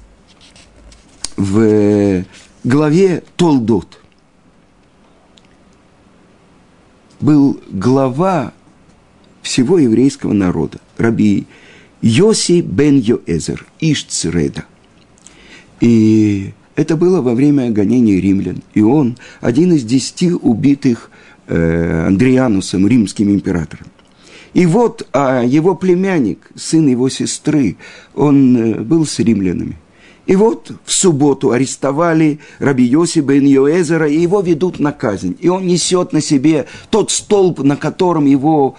в 1.37 2.25
главе 2.65 3.23
Толдот 3.37 4.01
был 7.21 7.61
глава 7.69 8.53
всего 9.43 9.79
еврейского 9.79 10.33
народа, 10.33 10.79
раби 10.97 11.47
Йоси 12.03 12.61
бен 12.61 12.99
Йоэзер, 12.99 13.67
Ишцреда. 13.81 14.65
И 15.81 16.53
это 16.77 16.97
было 16.97 17.21
во 17.23 17.35
время 17.35 17.71
гонений 17.71 18.21
римлян. 18.21 18.63
И 18.75 18.83
он 18.83 19.17
один 19.41 19.73
из 19.73 19.83
десяти 19.83 20.31
убитых 20.31 21.11
э, 21.49 22.07
Андрианусом, 22.07 22.87
римским 22.87 23.31
императором. 23.31 23.87
И 24.53 24.67
вот 24.67 25.07
а 25.13 25.43
его 25.43 25.75
племянник, 25.75 26.51
сын 26.55 26.87
его 26.87 27.09
сестры, 27.09 27.77
он 28.15 28.57
э, 28.57 28.81
был 28.81 29.07
с 29.07 29.19
римлянами. 29.19 29.77
И 30.27 30.37
вот 30.37 30.73
в 30.85 30.93
субботу 30.93 31.53
арестовали 31.53 32.41
Раби 32.59 32.85
Йоси 32.85 33.21
бен 33.21 33.47
Йоэзера, 33.47 34.09
и 34.09 34.19
его 34.19 34.41
ведут 34.41 34.79
на 34.79 34.93
казнь. 34.93 35.37
И 35.41 35.49
он 35.49 35.67
несет 35.67 36.13
на 36.13 36.21
себе 36.21 36.67
тот 36.91 37.11
столб, 37.11 37.61
на 37.61 37.77
котором 37.77 38.27
его 38.27 38.77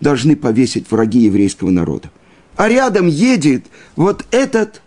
должны 0.00 0.36
повесить 0.36 0.90
враги 0.90 1.20
еврейского 1.20 1.70
народа. 1.70 2.10
А 2.56 2.68
рядом 2.68 3.06
едет 3.06 3.64
вот 3.96 4.26
этот 4.30 4.82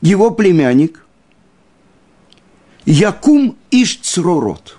его 0.00 0.30
племянник 0.30 1.04
Якум 2.90 3.56
Ишцророт. 3.70 4.78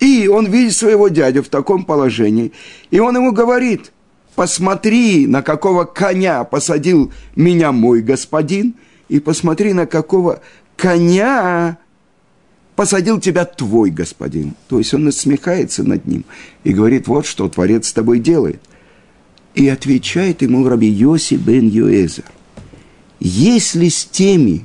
И 0.00 0.28
он 0.28 0.46
видит 0.46 0.74
своего 0.74 1.08
дядю 1.08 1.42
в 1.42 1.48
таком 1.48 1.84
положении, 1.84 2.52
и 2.90 2.98
он 2.98 3.16
ему 3.16 3.32
говорит– 3.32 3.92
посмотри, 4.34 5.26
на 5.26 5.42
какого 5.42 5.84
коня 5.84 6.44
посадил 6.44 7.12
меня 7.36 7.72
мой 7.72 8.02
господин, 8.02 8.74
и 9.08 9.20
посмотри, 9.20 9.72
на 9.72 9.86
какого 9.86 10.40
коня 10.76 11.78
посадил 12.76 13.20
тебя 13.20 13.44
твой 13.44 13.90
господин. 13.90 14.54
То 14.68 14.78
есть 14.78 14.94
он 14.94 15.04
насмехается 15.04 15.82
над 15.82 16.06
ним 16.06 16.24
и 16.64 16.72
говорит, 16.72 17.08
вот 17.08 17.26
что 17.26 17.48
Творец 17.48 17.88
с 17.88 17.92
тобой 17.92 18.20
делает. 18.20 18.60
И 19.54 19.68
отвечает 19.68 20.40
ему 20.40 20.66
Раби 20.66 20.88
Йоси 20.88 21.34
бен 21.34 21.68
Юэзер. 21.68 22.24
Если 23.20 23.88
с 23.88 24.06
теми, 24.06 24.64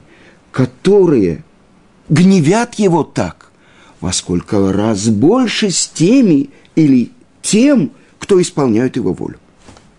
которые 0.53 1.43
гневят 2.09 2.75
его 2.75 3.03
так, 3.03 3.51
во 3.99 4.13
сколько 4.13 4.71
раз 4.71 5.07
больше 5.09 5.69
с 5.71 5.87
теми 5.87 6.49
или 6.75 7.11
тем, 7.41 7.91
кто 8.19 8.41
исполняет 8.41 8.95
его 8.95 9.13
волю. 9.13 9.39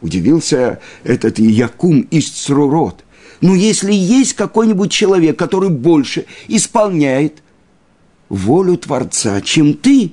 Удивился 0.01 0.81
этот 1.03 1.39
Якум 1.39 2.03
из 2.03 2.31
Црурот. 2.31 3.05
Но 3.41 3.55
если 3.55 3.93
есть 3.93 4.35
какой-нибудь 4.35 4.91
человек, 4.91 5.39
который 5.39 5.71
больше 5.71 6.27
исполняет 6.49 7.43
волю 8.29 8.77
Творца, 8.77 9.41
чем 9.41 9.75
ты, 9.75 10.13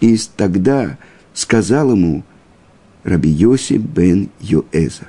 и 0.00 0.18
тогда 0.36 0.98
сказал 1.32 1.92
ему 1.92 2.24
Раби 3.04 3.30
Йоси 3.30 3.74
бен 3.74 4.30
Йоэзер, 4.40 5.08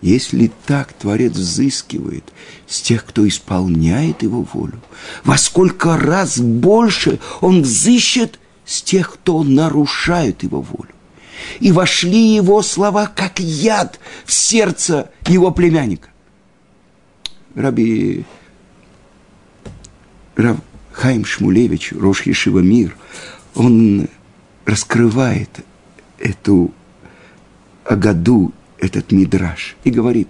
если 0.00 0.50
так 0.66 0.92
Творец 0.92 1.32
взыскивает 1.32 2.24
с 2.66 2.80
тех, 2.80 3.04
кто 3.04 3.26
исполняет 3.26 4.22
его 4.22 4.42
волю, 4.42 4.80
во 5.24 5.36
сколько 5.36 5.96
раз 5.96 6.38
больше 6.38 7.18
он 7.40 7.62
взыщет 7.62 8.38
с 8.64 8.82
тех, 8.82 9.14
кто 9.14 9.42
нарушает 9.42 10.42
его 10.42 10.60
волю 10.60 10.90
и 11.60 11.72
вошли 11.72 12.34
его 12.34 12.62
слова, 12.62 13.06
как 13.06 13.40
яд 13.40 13.98
в 14.24 14.32
сердце 14.32 15.10
его 15.26 15.50
племянника. 15.50 16.08
Раби 17.54 18.24
Рав 20.36 20.58
Хайм 20.92 21.24
Шмулевич, 21.24 21.92
Рош 21.92 22.22
Ешива 22.22 22.60
Мир, 22.60 22.96
он 23.54 24.08
раскрывает 24.64 25.50
эту 26.18 26.72
о 27.84 27.96
году 27.96 28.52
этот 28.80 29.12
мидраж 29.12 29.76
и 29.84 29.90
говорит, 29.90 30.28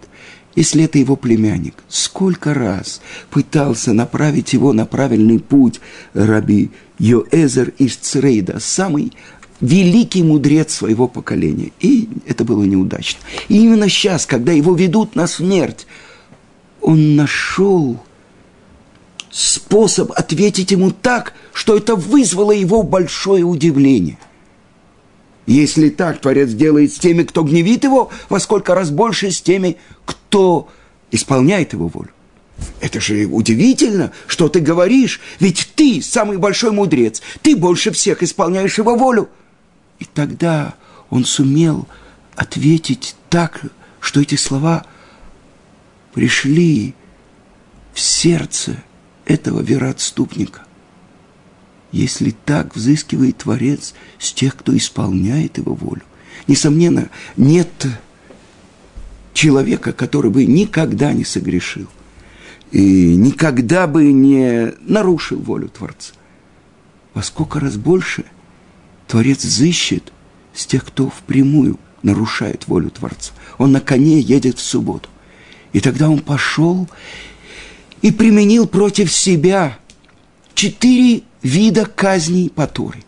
если 0.54 0.84
это 0.84 0.98
его 0.98 1.14
племянник, 1.14 1.74
сколько 1.88 2.52
раз 2.52 3.00
пытался 3.30 3.92
направить 3.92 4.52
его 4.52 4.72
на 4.72 4.86
правильный 4.86 5.38
путь 5.38 5.80
раби 6.14 6.70
Йоэзер 6.98 7.74
из 7.78 7.96
Црейда, 7.96 8.58
самый 8.58 9.12
великий 9.60 10.22
мудрец 10.22 10.74
своего 10.74 11.08
поколения. 11.08 11.72
И 11.80 12.08
это 12.26 12.44
было 12.44 12.64
неудачно. 12.64 13.20
И 13.48 13.56
именно 13.62 13.88
сейчас, 13.88 14.26
когда 14.26 14.52
его 14.52 14.74
ведут 14.74 15.14
на 15.14 15.26
смерть, 15.26 15.86
он 16.80 17.16
нашел 17.16 18.00
способ 19.30 20.10
ответить 20.12 20.70
ему 20.70 20.90
так, 20.90 21.34
что 21.52 21.76
это 21.76 21.94
вызвало 21.94 22.52
его 22.52 22.82
большое 22.82 23.44
удивление. 23.44 24.18
Если 25.48 25.88
так 25.88 26.20
Творец 26.20 26.50
делает 26.50 26.92
с 26.92 26.98
теми, 26.98 27.22
кто 27.22 27.42
гневит 27.42 27.82
его, 27.82 28.10
во 28.28 28.38
сколько 28.38 28.74
раз 28.74 28.90
больше 28.90 29.30
с 29.30 29.40
теми, 29.40 29.78
кто 30.04 30.68
исполняет 31.10 31.72
его 31.72 31.88
волю. 31.88 32.10
Это 32.82 33.00
же 33.00 33.24
удивительно, 33.24 34.12
что 34.26 34.50
ты 34.50 34.60
говоришь, 34.60 35.22
ведь 35.40 35.72
ты 35.74 36.02
самый 36.02 36.36
большой 36.36 36.72
мудрец, 36.72 37.22
ты 37.40 37.56
больше 37.56 37.92
всех 37.92 38.22
исполняешь 38.22 38.76
его 38.76 38.94
волю. 38.94 39.30
И 39.98 40.04
тогда 40.04 40.74
он 41.08 41.24
сумел 41.24 41.88
ответить 42.36 43.16
так, 43.30 43.62
что 44.00 44.20
эти 44.20 44.34
слова 44.34 44.84
пришли 46.12 46.94
в 47.94 48.00
сердце 48.00 48.82
этого 49.24 49.62
вероотступника. 49.62 50.67
Если 51.90 52.34
так 52.44 52.76
взыскивает 52.76 53.38
Творец 53.38 53.94
с 54.18 54.32
тех, 54.32 54.56
кто 54.56 54.76
исполняет 54.76 55.58
его 55.58 55.74
волю, 55.74 56.02
несомненно, 56.46 57.08
нет 57.36 57.70
человека, 59.32 59.92
который 59.92 60.30
бы 60.30 60.44
никогда 60.44 61.12
не 61.12 61.24
согрешил 61.24 61.88
и 62.70 63.16
никогда 63.16 63.86
бы 63.86 64.12
не 64.12 64.74
нарушил 64.80 65.38
волю 65.38 65.68
Творца. 65.68 66.12
Во 67.14 67.22
сколько 67.22 67.60
раз 67.60 67.76
больше 67.76 68.24
Творец 69.06 69.44
взыщет 69.44 70.12
с 70.52 70.66
тех, 70.66 70.84
кто 70.84 71.08
впрямую 71.08 71.78
нарушает 72.02 72.68
волю 72.68 72.90
Творца. 72.90 73.32
Он 73.56 73.72
на 73.72 73.80
коне 73.80 74.20
едет 74.20 74.58
в 74.58 74.62
субботу. 74.62 75.08
И 75.72 75.80
тогда 75.80 76.08
он 76.10 76.20
пошел 76.20 76.88
и 78.02 78.10
применил 78.10 78.66
против 78.66 79.12
себя 79.12 79.78
четыре 80.54 81.22
вида 81.42 81.86
казней 81.86 82.50
по 82.50 82.66
Торе. 82.66 83.02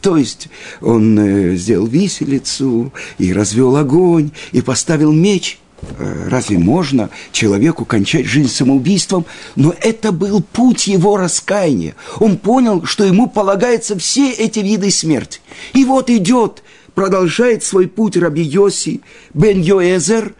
То 0.00 0.16
есть 0.16 0.48
он 0.80 1.18
э, 1.18 1.56
сделал 1.56 1.86
виселицу, 1.86 2.92
и 3.18 3.32
развел 3.32 3.76
огонь, 3.76 4.30
и 4.52 4.60
поставил 4.60 5.12
меч. 5.12 5.58
Э, 5.98 6.28
разве 6.28 6.58
можно 6.58 7.10
человеку 7.32 7.84
кончать 7.84 8.26
жизнь 8.26 8.48
самоубийством? 8.48 9.26
Но 9.56 9.74
это 9.80 10.12
был 10.12 10.40
путь 10.40 10.86
его 10.86 11.16
раскаяния. 11.16 11.96
Он 12.20 12.36
понял, 12.36 12.84
что 12.84 13.04
ему 13.04 13.28
полагаются 13.28 13.98
все 13.98 14.32
эти 14.32 14.60
виды 14.60 14.90
смерти. 14.90 15.40
И 15.74 15.84
вот 15.84 16.10
идет, 16.10 16.62
продолжает 16.94 17.64
свой 17.64 17.88
путь 17.88 18.16
Раби 18.16 18.42
Йоси 18.42 19.00
бен 19.34 19.60
Йоэзер, 19.60 20.34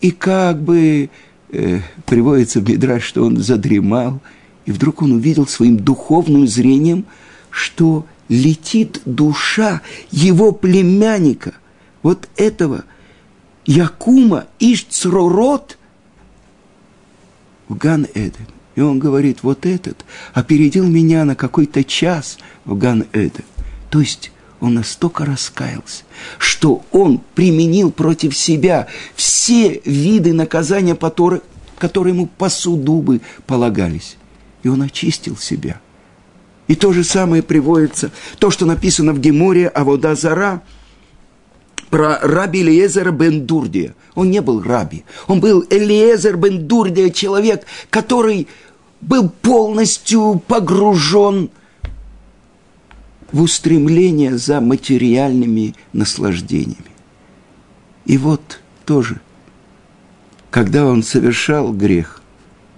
и 0.00 0.10
как 0.10 0.60
бы 0.60 1.10
э, 1.50 1.80
приводится 2.06 2.60
в 2.60 2.68
Мидраш, 2.68 3.04
что 3.04 3.24
он 3.24 3.36
задремал– 3.36 4.20
и 4.66 4.72
вдруг 4.72 5.02
он 5.02 5.12
увидел 5.12 5.46
своим 5.46 5.76
духовным 5.76 6.46
зрением, 6.46 7.04
что 7.50 8.06
летит 8.28 9.00
душа 9.04 9.82
его 10.10 10.52
племянника, 10.52 11.54
вот 12.02 12.28
этого 12.36 12.84
Якума 13.66 14.46
Ишцророт 14.58 15.78
в 17.68 17.76
Ган-Эден. 17.76 18.48
И 18.74 18.80
он 18.80 18.98
говорит, 18.98 19.38
вот 19.42 19.66
этот 19.66 20.04
опередил 20.32 20.86
меня 20.86 21.24
на 21.24 21.36
какой-то 21.36 21.84
час 21.84 22.38
в 22.64 22.76
Ган-Эден. 22.76 23.44
То 23.90 24.00
есть 24.00 24.32
он 24.60 24.74
настолько 24.74 25.24
раскаялся, 25.24 26.04
что 26.38 26.84
он 26.90 27.20
применил 27.34 27.92
против 27.92 28.36
себя 28.36 28.88
все 29.14 29.80
виды 29.84 30.32
наказания, 30.32 30.96
которые, 30.96 31.42
ему 32.12 32.26
по 32.26 32.48
суду 32.48 33.00
бы 33.00 33.20
полагались 33.46 34.16
и 34.64 34.68
он 34.68 34.82
очистил 34.82 35.36
себя. 35.36 35.80
И 36.66 36.74
то 36.74 36.92
же 36.92 37.04
самое 37.04 37.42
приводится, 37.42 38.10
то, 38.38 38.50
что 38.50 38.66
написано 38.66 39.12
в 39.12 39.20
Геморе 39.20 39.68
а 39.68 39.84
вода 39.84 40.14
Зара, 40.16 40.62
про 41.90 42.18
раби 42.22 42.62
Элиезера 42.62 43.12
бен 43.12 43.46
Дурдия. 43.46 43.94
Он 44.14 44.30
не 44.30 44.40
был 44.40 44.62
раби, 44.62 45.04
он 45.28 45.40
был 45.40 45.64
Элиезер 45.70 46.36
бен 46.36 46.66
Дурдия, 46.66 47.10
человек, 47.10 47.66
который 47.90 48.48
был 49.00 49.28
полностью 49.28 50.42
погружен 50.46 51.50
в 53.30 53.42
устремление 53.42 54.38
за 54.38 54.60
материальными 54.60 55.74
наслаждениями. 55.92 56.92
И 58.06 58.16
вот 58.16 58.60
тоже, 58.86 59.20
когда 60.50 60.86
он 60.86 61.02
совершал 61.02 61.72
грех, 61.72 62.23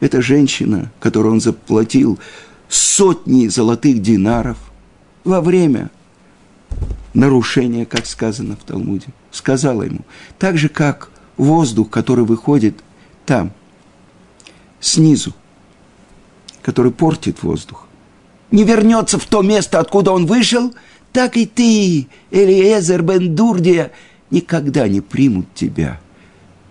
эта 0.00 0.20
женщина, 0.20 0.92
которой 1.00 1.28
он 1.32 1.40
заплатил 1.40 2.18
сотни 2.68 3.48
золотых 3.48 4.02
динаров 4.02 4.58
во 5.24 5.40
время 5.40 5.90
нарушения, 7.14 7.86
как 7.86 8.06
сказано 8.06 8.56
в 8.56 8.64
Талмуде, 8.64 9.08
сказала 9.30 9.82
ему, 9.82 10.00
так 10.38 10.58
же, 10.58 10.68
как 10.68 11.10
воздух, 11.36 11.90
который 11.90 12.24
выходит 12.24 12.82
там, 13.24 13.52
снизу, 14.80 15.34
который 16.62 16.92
портит 16.92 17.42
воздух, 17.42 17.86
не 18.50 18.64
вернется 18.64 19.18
в 19.18 19.26
то 19.26 19.42
место, 19.42 19.80
откуда 19.80 20.12
он 20.12 20.26
вышел, 20.26 20.74
так 21.12 21.36
и 21.36 21.46
ты, 21.46 22.08
Элиезер 22.30 23.02
бен 23.02 23.34
Дурдия, 23.34 23.92
никогда 24.30 24.86
не 24.86 25.00
примут 25.00 25.52
тебя 25.54 26.00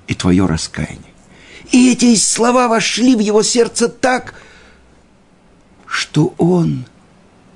и 0.07 0.13
твое 0.13 0.45
раскаяние. 0.45 1.14
И 1.71 1.91
эти 1.91 2.15
слова 2.15 2.67
вошли 2.67 3.15
в 3.15 3.19
его 3.19 3.43
сердце 3.43 3.88
так, 3.88 4.36
что 5.86 6.34
он 6.38 6.86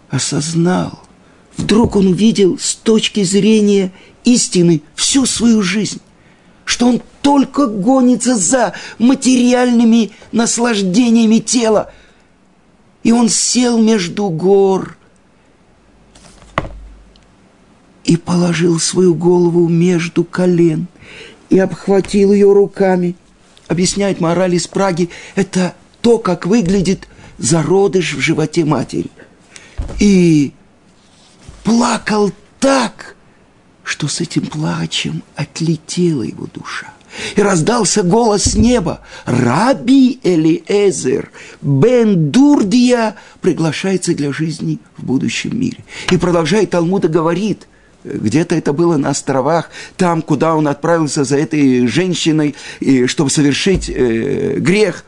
осознал. 0.10 1.00
Вдруг 1.58 1.96
он 1.96 2.08
увидел 2.08 2.58
с 2.58 2.76
точки 2.76 3.24
зрения 3.24 3.92
истины 4.24 4.82
всю 4.96 5.26
свою 5.26 5.62
жизнь, 5.62 6.00
что 6.66 6.88
он 6.88 7.02
только 7.22 7.68
гонится 7.68 8.36
за 8.36 8.74
материальными 8.98 10.12
наслаждениями 10.32 11.40
тела. 11.40 11.92
И 13.04 13.12
он 13.12 13.30
сел 13.30 13.78
между 13.78 14.30
гор 14.30 14.98
и 18.06 18.18
положил 18.18 18.80
свою 18.80 19.14
голову 19.14 19.68
между 19.68 20.24
колен 20.24 20.88
и 21.50 21.60
обхватил 21.60 22.34
ее 22.34 22.52
руками– 22.52 23.16
объясняет 23.70 24.20
мораль 24.20 24.56
из 24.56 24.68
Праги, 24.68 25.10
это 25.36 25.76
то, 26.02 26.18
как 26.18 26.46
выглядит 26.46 27.08
зародыш 27.38 28.16
в 28.16 28.20
животе 28.20 28.66
матери. 28.66 29.10
И 30.00 30.52
плакал 31.64 32.32
так, 32.60 33.16
что 33.84 34.08
с 34.08 34.20
этим 34.20 34.48
плачем 34.48 35.24
отлетела 35.36 36.24
его 36.24 36.48
душа. 36.54 36.94
И 37.36 37.42
раздался 37.42 38.04
голос 38.04 38.56
неба. 38.56 39.02
Раби 39.26 40.20
Элиэзер 40.24 41.32
Бен 41.62 42.30
Дурдия 42.30 43.16
приглашается 43.42 44.14
для 44.14 44.32
жизни 44.32 44.80
в 44.98 45.06
будущем 45.06 45.60
мире. 45.60 45.84
И 46.12 46.18
продолжает 46.18 46.72
Талмуда 46.72 47.08
говорит– 47.08 47.68
где-то 48.04 48.56
это 48.56 48.74
было 48.74 48.98
на 48.98 49.10
островах, 49.10 49.70
там, 49.98 50.22
куда 50.22 50.56
он 50.56 50.68
отправился 50.68 51.24
за 51.24 51.38
этой 51.38 51.88
женщиной, 51.88 52.56
и, 52.80 53.08
чтобы 53.08 53.30
совершить 53.30 53.90
э, 53.90 54.56
грех. 54.58 55.04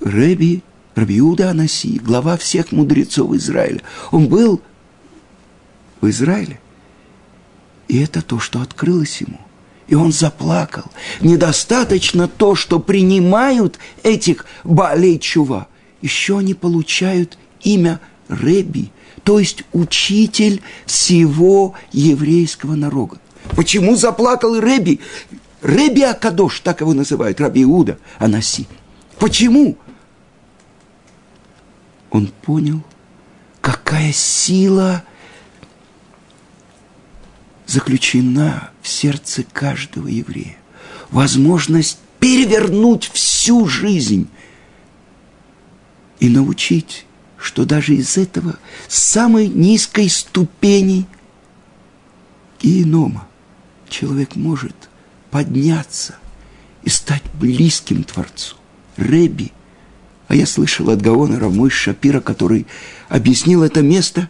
Рэби, 0.00 0.62
Рабиуда 0.96 1.50
Анаси, 1.50 2.00
глава 2.00 2.36
всех 2.36 2.72
мудрецов 2.72 3.32
Израиля, 3.34 3.82
он 4.10 4.26
был 4.26 4.60
в 6.00 6.08
Израиле. 6.10 6.58
И 7.86 8.02
это 8.02 8.20
то, 8.20 8.40
что 8.40 8.60
открылось 8.60 9.20
ему. 9.20 9.38
И 9.86 9.94
он 9.94 10.12
заплакал. 10.12 10.90
Недостаточно 11.20 12.26
то, 12.26 12.54
что 12.54 12.80
принимают 12.80 13.78
этих 14.02 14.46
Баалей 14.64 15.18
Чува. 15.18 15.68
Еще 16.00 16.38
они 16.38 16.54
получают 16.54 17.38
имя 17.62 18.00
Рэби– 18.28 18.90
то 19.24 19.38
есть 19.38 19.64
учитель 19.72 20.62
всего 20.86 21.74
еврейского 21.92 22.74
народа. 22.74 23.18
Почему 23.56 23.96
заплакал 23.96 24.58
Реби? 24.58 25.00
Реби 25.62 26.02
Акадош, 26.02 26.60
так 26.60 26.80
его 26.80 26.92
называют, 26.92 27.40
Раби 27.40 27.62
Иуда 27.62 27.98
Анаси. 28.18 28.66
Почему? 29.18 29.76
Он 32.10 32.30
понял, 32.42 32.82
какая 33.60 34.12
сила 34.12 35.04
заключена 37.66 38.70
в 38.82 38.88
сердце 38.88 39.44
каждого 39.44 40.08
еврея. 40.08 40.56
Возможность 41.10 41.98
перевернуть 42.18 43.10
всю 43.12 43.66
жизнь 43.66 44.28
и 46.20 46.28
научить, 46.28 47.06
что 47.42 47.64
даже 47.64 47.94
из 47.94 48.16
этого 48.16 48.56
самой 48.88 49.48
низкой 49.48 50.08
ступени 50.08 51.06
генома 52.62 53.26
человек 53.88 54.36
может 54.36 54.76
подняться 55.30 56.14
и 56.84 56.88
стать 56.88 57.22
близким 57.34 58.04
Творцу. 58.04 58.56
Реби. 58.96 59.50
А 60.28 60.36
я 60.36 60.46
слышал 60.46 60.88
от 60.90 61.02
Гаона 61.02 61.40
Равмой 61.40 61.70
Шапира, 61.70 62.20
который 62.20 62.66
объяснил 63.08 63.64
это 63.64 63.82
место. 63.82 64.28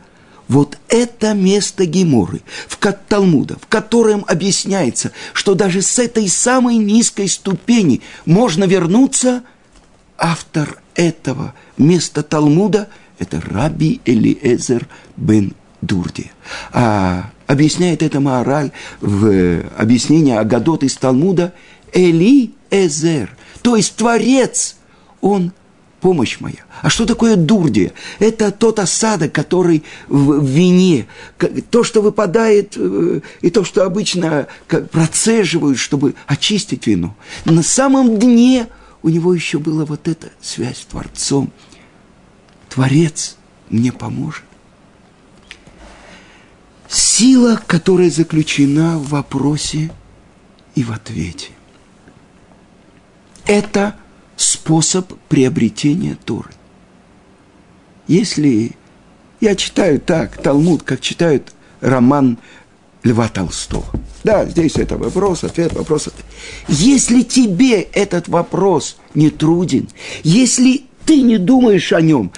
Вот 0.48 0.78
это 0.88 1.34
место 1.34 1.86
Геморы, 1.86 2.40
в 2.66 2.78
Талмуда, 2.78 3.58
в 3.58 3.66
котором 3.68 4.24
объясняется, 4.26 5.12
что 5.32 5.54
даже 5.54 5.82
с 5.82 5.98
этой 5.98 6.28
самой 6.28 6.76
низкой 6.76 7.28
ступени 7.28 8.00
можно 8.26 8.64
вернуться. 8.64 9.44
Автор 10.18 10.80
этого 10.94 11.54
места 11.76 12.22
Талмуда– 12.22 12.88
это 13.22 13.40
Раби 13.40 14.00
Элиэзер 14.04 14.86
бен 15.16 15.54
Дурди. 15.80 16.30
А 16.72 17.30
объясняет 17.46 18.02
это 18.02 18.20
Маораль 18.20 18.70
в 19.00 19.62
объяснении 19.76 20.34
Агадот 20.34 20.82
из 20.82 20.96
Талмуда 20.96 21.52
Эли 21.92 22.52
Эзер, 22.70 23.36
то 23.62 23.76
есть 23.76 23.96
Творец, 23.96 24.76
он 25.20 25.52
помощь 26.00 26.40
моя. 26.40 26.64
А 26.80 26.90
что 26.90 27.06
такое 27.06 27.36
дурдия? 27.36 27.92
Это 28.18 28.50
тот 28.50 28.80
осадок, 28.80 29.32
который 29.32 29.84
в 30.08 30.44
вине, 30.44 31.06
то, 31.70 31.84
что 31.84 32.02
выпадает, 32.02 32.74
э, 32.76 33.20
и 33.40 33.50
то, 33.50 33.62
что 33.62 33.84
обычно 33.84 34.48
процеживают, 34.66 35.78
чтобы 35.78 36.14
очистить 36.26 36.88
вино. 36.88 37.14
На 37.44 37.62
самом 37.62 38.18
дне 38.18 38.66
у 39.02 39.10
него 39.10 39.32
еще 39.32 39.58
была 39.58 39.84
вот 39.84 40.08
эта 40.08 40.30
связь 40.40 40.78
с 40.78 40.86
Творцом. 40.86 41.52
Творец 42.72 43.36
мне 43.68 43.92
поможет. 43.92 44.44
Сила, 46.88 47.60
которая 47.66 48.08
заключена 48.08 48.98
в 48.98 49.10
вопросе 49.10 49.90
и 50.74 50.82
в 50.82 50.90
ответе. 50.90 51.50
Это 53.44 53.96
способ 54.36 55.12
приобретения 55.28 56.16
Торы. 56.24 56.48
Если 58.08 58.72
я 59.42 59.54
читаю 59.54 60.00
так, 60.00 60.40
Талмуд, 60.40 60.82
как 60.82 61.02
читают 61.02 61.52
роман 61.82 62.38
Льва 63.02 63.28
Толстого. 63.28 63.84
Да, 64.24 64.46
здесь 64.46 64.76
это 64.76 64.96
вопрос, 64.96 65.44
ответ, 65.44 65.74
вопрос. 65.74 66.08
Если 66.68 67.20
тебе 67.20 67.82
этот 67.82 68.28
вопрос 68.28 68.96
не 69.12 69.28
труден, 69.28 69.90
если 70.22 70.86
ты 71.04 71.20
не 71.20 71.36
думаешь 71.36 71.92
о 71.92 72.00
нем, 72.00 72.32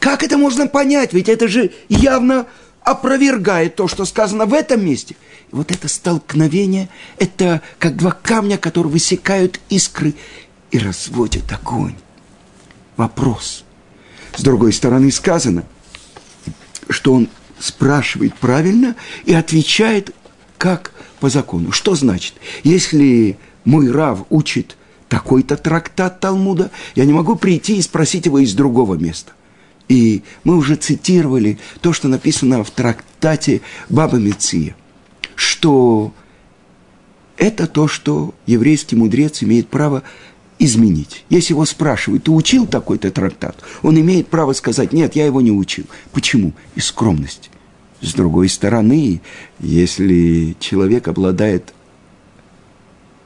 как 0.00 0.22
это 0.22 0.36
можно 0.38 0.66
понять? 0.66 1.12
Ведь 1.12 1.28
это 1.28 1.46
же 1.46 1.70
явно 1.88 2.46
опровергает 2.82 3.76
то, 3.76 3.86
что 3.86 4.04
сказано 4.06 4.46
в 4.46 4.54
этом 4.54 4.84
месте. 4.84 5.14
И 5.52 5.54
вот 5.54 5.70
это 5.70 5.86
столкновение, 5.88 6.88
это 7.18 7.60
как 7.78 7.96
два 7.96 8.10
камня, 8.10 8.56
которые 8.56 8.90
высекают 8.90 9.60
искры 9.68 10.14
и 10.70 10.78
разводят 10.78 11.52
огонь. 11.52 11.94
Вопрос. 12.96 13.64
С 14.34 14.42
другой 14.42 14.72
стороны 14.72 15.12
сказано, 15.12 15.64
что 16.88 17.12
он 17.12 17.28
спрашивает 17.58 18.34
правильно 18.36 18.96
и 19.26 19.34
отвечает 19.34 20.14
как 20.56 20.92
по 21.20 21.28
закону. 21.28 21.72
Что 21.72 21.94
значит? 21.94 22.34
Если 22.64 23.38
мой 23.64 23.90
Рав 23.90 24.24
учит 24.30 24.76
такой-то 25.08 25.56
трактат 25.58 26.20
Талмуда, 26.20 26.70
я 26.94 27.04
не 27.04 27.12
могу 27.12 27.36
прийти 27.36 27.76
и 27.76 27.82
спросить 27.82 28.26
его 28.26 28.38
из 28.38 28.54
другого 28.54 28.94
места. 28.94 29.32
И 29.90 30.22
мы 30.44 30.56
уже 30.56 30.76
цитировали 30.76 31.58
то, 31.80 31.92
что 31.92 32.06
написано 32.06 32.62
в 32.62 32.70
трактате 32.70 33.60
Баба 33.88 34.18
Меция, 34.18 34.76
что 35.34 36.14
это 37.36 37.66
то, 37.66 37.88
что 37.88 38.32
еврейский 38.46 38.94
мудрец 38.94 39.42
имеет 39.42 39.66
право 39.66 40.04
изменить. 40.60 41.24
Если 41.28 41.54
его 41.54 41.64
спрашивают, 41.64 42.22
ты 42.22 42.30
учил 42.30 42.68
такой-то 42.68 43.10
трактат, 43.10 43.56
он 43.82 43.98
имеет 43.98 44.28
право 44.28 44.52
сказать, 44.52 44.92
нет, 44.92 45.16
я 45.16 45.26
его 45.26 45.40
не 45.40 45.50
учил. 45.50 45.86
Почему? 46.12 46.52
Из 46.76 46.84
скромности. 46.84 47.50
С 48.00 48.14
другой 48.14 48.48
стороны, 48.48 49.20
если 49.58 50.54
человек 50.60 51.08
обладает 51.08 51.74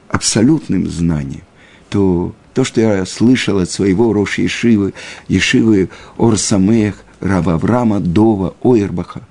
абсолютным 0.09 0.89
знанием, 0.89 1.43
то 1.89 2.33
то, 2.55 2.63
что 2.63 2.79
я 2.79 3.05
слышал 3.05 3.59
от 3.59 3.69
своего 3.69 4.13
Роши 4.13 4.43
Ешивы, 4.43 4.93
Ешивы 5.27 5.89
Орсамех, 6.17 6.95
Рава 7.19 7.55
Аврама, 7.55 7.99
Дова, 7.99 8.55
Ойербаха, 8.61 9.27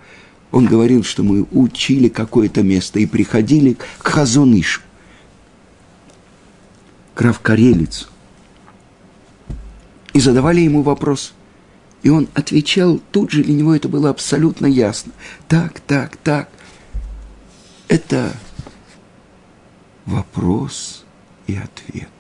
он 0.53 0.67
говорил, 0.67 1.03
что 1.03 1.23
мы 1.23 1.47
учили 1.51 2.09
какое-то 2.09 2.63
место 2.63 3.01
и 3.01 3.07
приходили 3.07 3.79
к 3.99 4.07
Хазонышу, 4.07 4.83
к 7.15 7.23
Равкарелицу, 7.23 8.09
и 10.13 10.21
задавали 10.21 10.61
ему 10.61 10.83
вопрос. 10.83 11.33
И 12.03 12.11
он 12.11 12.29
отвечал, 12.35 13.01
тут 13.11 13.31
же 13.31 13.43
для 13.43 13.55
него 13.55 13.75
это 13.75 13.89
было 13.89 14.11
абсолютно 14.11 14.67
ясно. 14.67 15.13
Так, 15.49 15.81
так, 15.81 16.19
так. 16.19 16.51
Это 17.89 18.37
вопрос 20.05 21.07
и 21.47 21.57
ответ. 21.57 22.14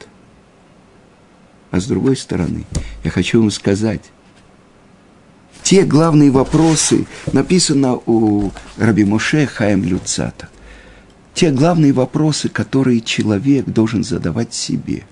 А 1.74 1.80
с 1.80 1.87
другой 1.87 2.16
стороны, 2.16 2.66
я 3.02 3.10
хочу 3.10 3.40
вам 3.40 3.50
сказать, 3.50 4.02
те 5.64 5.82
главные 5.82 6.30
вопросы 6.30 7.04
написано 7.32 7.98
у 8.06 8.52
Раби 8.76 9.04
Моше 9.04 9.44
Хаем 9.46 9.82
Люцата. 9.82 10.48
Те 11.34 11.50
главные 11.50 11.92
вопросы, 11.92 12.48
которые 12.48 13.00
человек 13.00 13.64
должен 13.66 14.04
задавать 14.04 14.54
себе. 14.54 15.02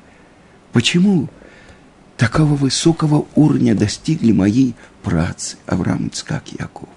Почему 0.73 1.29
такого 2.17 2.55
высокого 2.55 3.27
уровня 3.35 3.75
достигли 3.75 4.31
мои 4.31 4.75
працы 5.03 5.57
Авраам, 5.67 6.07
Ицкак, 6.07 6.45
Яков? 6.61 6.89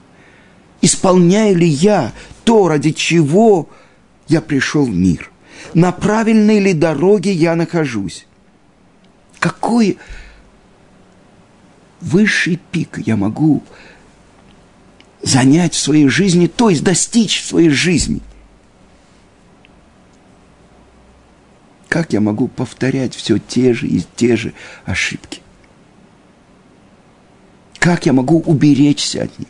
Исполняю 0.81 1.57
ли 1.57 1.67
я 1.67 2.13
то, 2.43 2.67
ради 2.67 2.91
чего 2.91 3.67
я 4.27 4.41
пришел 4.41 4.85
в 4.85 4.95
мир? 4.95 5.31
На 5.73 5.91
правильной 5.91 6.59
ли 6.59 6.73
дороге 6.73 7.31
я 7.31 7.55
нахожусь? 7.55 8.27
Какой 9.39 9.97
высший 12.01 12.59
пик 12.71 12.99
я 13.05 13.15
могу 13.15 13.63
занять 15.21 15.73
в 15.73 15.79
своей 15.79 16.07
жизни, 16.07 16.47
то 16.47 16.69
есть 16.69 16.83
достичь 16.83 17.41
в 17.41 17.47
своей 17.47 17.69
жизни. 17.69 18.21
Как 21.87 22.13
я 22.13 22.21
могу 22.21 22.47
повторять 22.47 23.15
все 23.15 23.37
те 23.37 23.73
же 23.73 23.87
и 23.87 24.03
те 24.15 24.35
же 24.35 24.53
ошибки? 24.85 25.41
Как 27.79 28.05
я 28.05 28.13
могу 28.13 28.39
уберечься 28.39 29.23
от 29.23 29.39
них? 29.39 29.47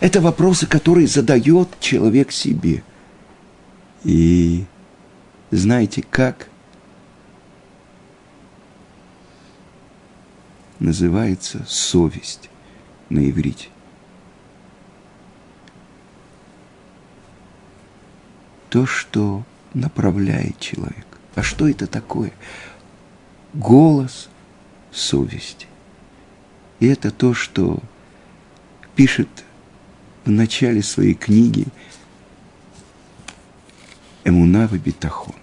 Это 0.00 0.20
вопросы, 0.20 0.66
которые 0.66 1.06
задает 1.06 1.68
человек 1.78 2.32
себе. 2.32 2.82
И 4.02 4.64
знаете, 5.50 6.02
как 6.10 6.48
называется 10.78 11.64
совесть 11.66 12.50
на 13.08 13.28
иврите. 13.28 13.68
То, 18.68 18.84
что 18.86 19.44
направляет 19.74 20.58
человека. 20.58 21.18
А 21.34 21.42
что 21.42 21.68
это 21.68 21.86
такое? 21.86 22.32
Голос 23.54 24.28
совести. 24.90 25.66
И 26.80 26.86
это 26.86 27.10
то, 27.10 27.32
что 27.32 27.78
пишет 28.94 29.28
в 30.24 30.30
начале 30.30 30.82
своей 30.82 31.14
книги 31.14 31.66
Эмунава 34.24 34.76
Битахон. 34.76 35.34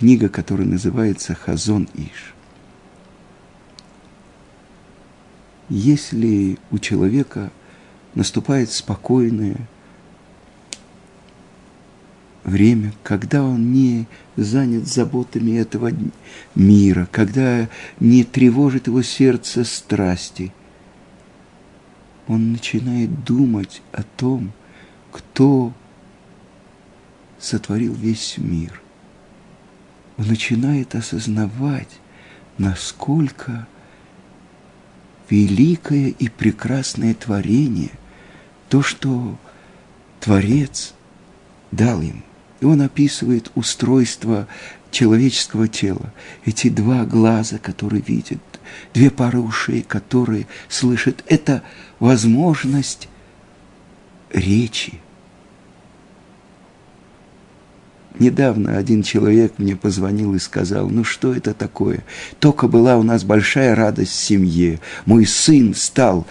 Книга, 0.00 0.30
которая 0.30 0.66
называется 0.66 1.34
«Хазон 1.34 1.86
Иш». 1.92 2.34
Если 5.68 6.56
у 6.70 6.78
человека 6.78 7.52
наступает 8.14 8.70
спокойное 8.70 9.68
время, 12.44 12.94
когда 13.02 13.44
он 13.44 13.74
не 13.74 14.06
занят 14.36 14.86
заботами 14.86 15.58
этого 15.58 15.90
мира, 16.54 17.06
когда 17.12 17.68
не 18.00 18.24
тревожит 18.24 18.86
его 18.86 19.02
сердце 19.02 19.64
страсти, 19.64 20.50
он 22.26 22.52
начинает 22.52 23.22
думать 23.24 23.82
о 23.92 24.02
том, 24.02 24.52
кто 25.12 25.74
сотворил 27.38 27.92
весь 27.92 28.38
мир, 28.38 28.80
он 30.20 30.26
начинает 30.28 30.94
осознавать, 30.94 31.88
насколько 32.58 33.66
великое 35.30 36.08
и 36.08 36.28
прекрасное 36.28 37.14
творение, 37.14 37.92
то, 38.68 38.82
что 38.82 39.38
Творец 40.20 40.92
дал 41.70 42.02
ему. 42.02 42.20
И 42.60 42.66
он 42.66 42.82
описывает 42.82 43.50
устройство 43.54 44.46
человеческого 44.90 45.68
тела. 45.68 46.12
Эти 46.44 46.68
два 46.68 47.06
глаза, 47.06 47.56
которые 47.56 48.02
видят, 48.02 48.42
две 48.92 49.08
пары 49.10 49.40
ушей, 49.40 49.80
которые 49.80 50.46
слышат. 50.68 51.24
Это 51.28 51.62
возможность 51.98 53.08
речи. 54.28 55.00
Недавно 58.18 58.76
один 58.76 59.02
человек 59.02 59.54
мне 59.58 59.76
позвонил 59.76 60.34
и 60.34 60.38
сказал, 60.38 60.88
ну 60.88 61.04
что 61.04 61.34
это 61.34 61.54
такое? 61.54 62.04
Только 62.38 62.66
была 62.66 62.96
у 62.96 63.02
нас 63.02 63.22
большая 63.24 63.74
радость 63.74 64.12
в 64.12 64.22
семье. 64.22 64.80
Мой 65.06 65.26
сын 65.26 65.74
стал 65.74 66.26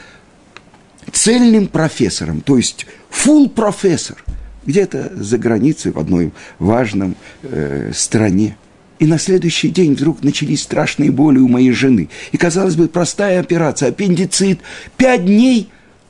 цельным 1.12 1.68
профессором, 1.68 2.42
то 2.42 2.58
есть 2.58 2.86
full 3.10 3.50
профессор, 3.50 4.24
где-то 4.66 5.12
за 5.16 5.38
границей 5.38 5.92
в 5.92 6.00
одной 6.00 6.32
важном 6.60 7.16
э, 7.44 7.92
стране. 7.96 8.58
И 9.00 9.06
на 9.06 9.18
следующий 9.18 9.70
день 9.70 9.94
вдруг 9.94 10.24
начались 10.24 10.62
страшные 10.62 11.10
боли 11.10 11.40
у 11.40 11.48
моей 11.48 11.72
жены. 11.72 12.10
И, 12.34 12.38
казалось 12.38 12.76
бы, 12.76 12.90
простая 12.90 13.40
операция, 13.40 13.90
аппендицит. 13.90 14.60
Пять 14.98 15.26
дней 15.26 15.70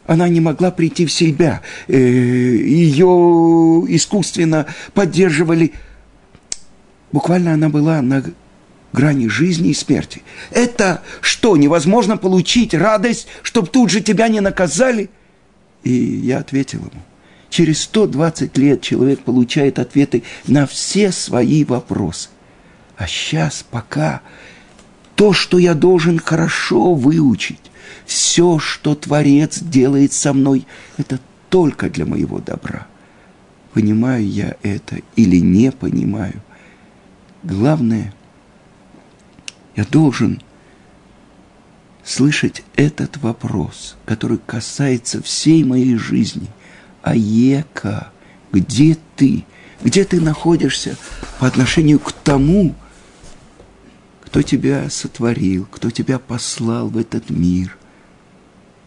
она 0.10 0.28
не 0.28 0.42
могла 0.42 0.72
прийти 0.72 1.06
в 1.06 1.12
себя. 1.12 1.62
Э, 1.88 1.96
Ее 1.96 3.06
искусственно 3.90 4.66
поддерживали. 4.96 5.74
Буквально 7.12 7.54
она 7.54 7.70
была 7.70 8.02
на 8.02 8.24
грани 8.92 9.28
жизни 9.28 9.70
и 9.70 9.74
смерти. 9.76 10.24
Это 10.50 11.04
что, 11.22 11.56
невозможно 11.58 12.18
получить 12.18 12.74
радость, 12.74 13.28
чтобы 13.44 13.68
тут 13.68 13.92
же 13.92 14.02
тебя 14.02 14.30
не 14.30 14.40
наказали? 14.40 15.12
И 15.84 15.92
я 15.92 16.40
ответил 16.40 16.80
ему. 16.80 17.04
Через 17.52 17.84
120 17.84 18.58
лет 18.58 18.82
человек 18.82 19.20
получает 19.20 19.78
ответы 19.78 20.24
на 20.48 20.66
все 20.66 21.12
свои 21.12 21.64
вопросы. 21.64 22.30
А 22.98 23.06
сейчас 23.06 23.64
пока 23.70 24.22
то, 25.14 25.34
что 25.34 25.60
я 25.60 25.76
должен 25.76 26.18
хорошо 26.18 26.96
выучить, 26.96 27.69
все, 28.10 28.60
что 28.60 28.96
Творец 28.96 29.60
делает 29.60 30.14
со 30.14 30.34
мной, 30.34 30.66
это 30.98 31.20
только 31.50 31.90
для 31.90 32.06
моего 32.06 32.40
добра. 32.40 32.88
Понимаю 33.74 34.28
я 34.28 34.56
это 34.64 35.00
или 35.16 35.38
не 35.38 35.72
понимаю. 35.72 36.42
Главное– 37.44 38.14
я 39.80 39.86
должен 39.86 40.42
слышать 42.04 42.64
этот 42.76 43.16
вопрос, 43.16 43.96
который 44.06 44.40
касается 44.46 45.22
всей 45.22 45.64
моей 45.64 45.96
жизни. 45.96 46.50
Аека, 47.02 48.12
где 48.52 48.98
ты? 49.16 49.46
Где 49.82 50.04
ты 50.04 50.20
находишься 50.20 50.98
по 51.40 51.48
отношению 51.48 52.00
к 52.00 52.12
тому, 52.12 52.76
кто 54.26 54.42
тебя 54.42 54.90
сотворил, 54.90 55.66
кто 55.72 55.92
тебя 55.92 56.20
послал 56.20 56.90
в 56.90 56.98
этот 56.98 57.30
мир? 57.30 57.79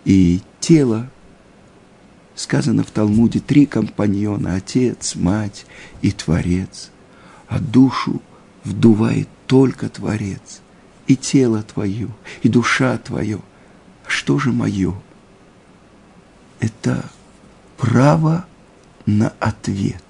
И 0.04 0.40
тело, 0.60 1.08
сказано 2.34 2.82
в 2.82 2.90
Талмуде, 2.90 3.40
три 3.40 3.66
компаньона, 3.66 4.54
отец, 4.54 5.14
мать 5.14 5.66
и 6.00 6.10
творец, 6.10 6.90
а 7.48 7.58
душу 7.58 8.22
вдувает 8.64 9.28
только 9.46 9.88
творец 9.88 10.60
и 11.06 11.16
тело 11.16 11.62
твое, 11.62 12.08
и 12.42 12.48
душа 12.48 12.96
твое. 12.98 13.40
А 14.06 14.08
что 14.08 14.38
же 14.38 14.52
мое? 14.52 14.94
Это 16.60 17.04
право 17.76 18.46
на 19.04 19.32
ответ 19.40 20.02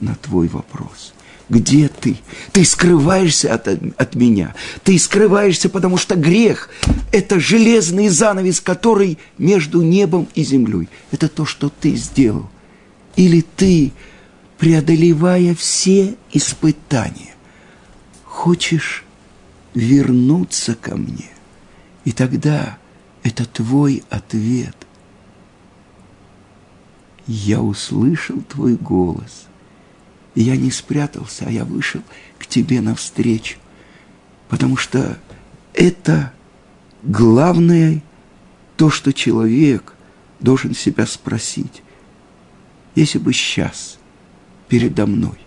на 0.00 0.14
твой 0.16 0.48
вопрос. 0.48 1.13
Где 1.48 1.88
ты? 1.88 2.16
Ты 2.52 2.64
скрываешься 2.64 3.52
от, 3.52 3.68
от 3.68 4.14
меня. 4.14 4.54
Ты 4.82 4.98
скрываешься, 4.98 5.68
потому 5.68 5.98
что 5.98 6.14
грех– 6.14 6.70
это 7.12 7.38
железный 7.38 8.08
занавес, 8.08 8.60
который 8.60 9.18
между 9.36 9.82
небом 9.82 10.26
и 10.34 10.42
землей. 10.42 10.88
Это 11.10 11.28
то, 11.28 11.44
что 11.44 11.68
ты 11.68 11.96
сделал. 11.96 12.48
Или 13.16 13.42
ты, 13.42 13.92
преодолевая 14.58 15.54
все 15.54 16.16
испытания, 16.32 17.34
хочешь 18.24 19.04
вернуться 19.74 20.74
ко 20.74 20.96
мне. 20.96 21.28
И 22.04 22.12
тогда 22.12 22.78
это 23.22 23.44
твой 23.44 24.02
ответ. 24.08 24.76
Я 27.26 27.60
услышал 27.60 28.40
твой 28.42 28.76
голос. 28.76 29.46
И 30.34 30.42
я 30.42 30.56
не 30.56 30.70
спрятался, 30.70 31.44
а 31.46 31.50
я 31.50 31.64
вышел 31.64 32.02
к 32.38 32.46
тебе 32.46 32.80
навстречу. 32.80 33.58
Потому 34.48 34.76
что 34.76 35.18
это 35.72 36.32
главное 37.02 38.02
то, 38.76 38.90
что 38.90 39.12
человек 39.12 39.94
должен 40.40 40.74
себя 40.74 41.06
спросить. 41.06 41.82
Если 42.94 43.18
бы 43.18 43.32
сейчас 43.32 43.98
передо 44.68 45.06
мной 45.06 45.38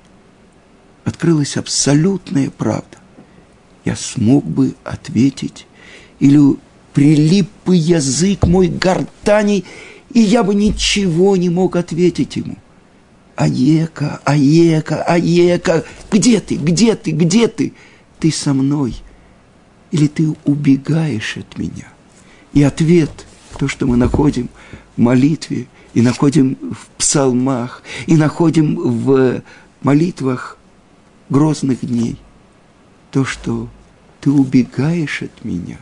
открылась 1.06 1.58
абсолютная 1.58 2.50
правда, 2.50 2.97
я 3.86 3.95
смог 3.95 4.45
бы 4.45 4.76
ответить, 4.84 5.65
или 6.19 6.58
прилип 6.93 7.50
бы 7.65 7.76
язык 7.76 8.45
мой 8.45 8.67
гортани, 8.67 9.63
и 10.13 10.19
я 10.19 10.43
бы 10.43 10.56
ничего 10.56 11.38
не 11.38 11.50
мог 11.50 11.76
ответить 11.76 12.36
ему. 12.36 12.58
Аека, 13.38 14.19
Аека, 14.26 15.04
Аека, 15.04 15.86
где 16.12 16.39
ты, 16.41 16.56
где 16.56 16.95
ты, 16.95 17.12
где 17.12 17.47
ты? 17.47 17.73
Ты 18.19 18.32
со 18.32 18.52
мной 18.52 18.95
или 19.91 20.08
ты 20.08 20.36
убегаешь 20.43 21.38
от 21.38 21.58
меня? 21.58 21.88
И 22.54 22.63
ответ, 22.63 23.28
то, 23.60 23.67
что 23.67 23.86
мы 23.86 23.95
находим 23.95 24.50
в 24.95 25.02
молитве, 25.02 25.67
и 25.93 26.02
находим 26.02 26.58
в 26.71 26.88
псалмах, 26.97 27.84
и 28.08 28.17
находим 28.17 28.76
в 28.76 29.43
молитвах 29.82 30.58
грозных 31.30 31.86
дней, 31.86 32.17
то, 33.12 33.23
что 33.23 33.69
ты 34.19 34.32
убегаешь 34.32 35.21
от 35.21 35.45
меня, 35.45 35.78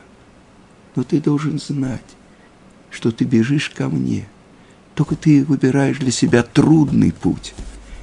но 0.96 1.04
ты 1.04 1.22
должен 1.22 1.58
знать, 1.58 2.04
что 2.91 3.12
ты 3.12 3.24
бежишь 3.24 3.70
ко 3.70 3.88
мне. 3.88 4.28
Только 4.95 5.15
ты 5.15 5.43
выбираешь 5.43 5.97
для 5.97 6.12
себя 6.12 6.41
трудный 6.41 7.12
путь. 7.12 7.53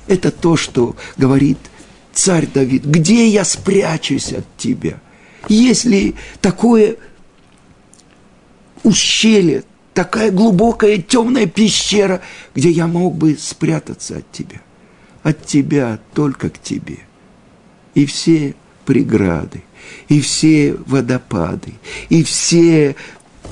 Это 0.06 0.30
то, 0.30 0.56
что 0.56 0.94
говорит 1.16 1.58
царь 2.12 2.46
Давид. 2.46 2.84
Где 2.84 3.28
я 3.28 3.44
спрячусь 3.44 4.32
от 4.32 4.44
тебя? 4.58 5.00
Если 5.48 6.14
такое 6.40 6.96
ущелье, 8.82 9.64
такая 9.94 10.30
глубокая 10.30 10.98
темная 10.98 11.46
пещера, 11.46 12.20
где 12.54 12.70
я 12.70 12.86
мог 12.86 13.16
бы 13.16 13.36
спрятаться 13.40 14.18
от 14.18 14.30
тебя. 14.30 14.60
От 15.22 15.46
тебя 15.46 15.98
только 16.14 16.50
к 16.50 16.60
тебе. 16.60 16.98
И 17.94 18.04
все 18.06 18.54
преграды, 18.84 19.62
и 20.08 20.20
все 20.20 20.74
водопады, 20.86 21.74
и 22.08 22.22
все 22.22 22.96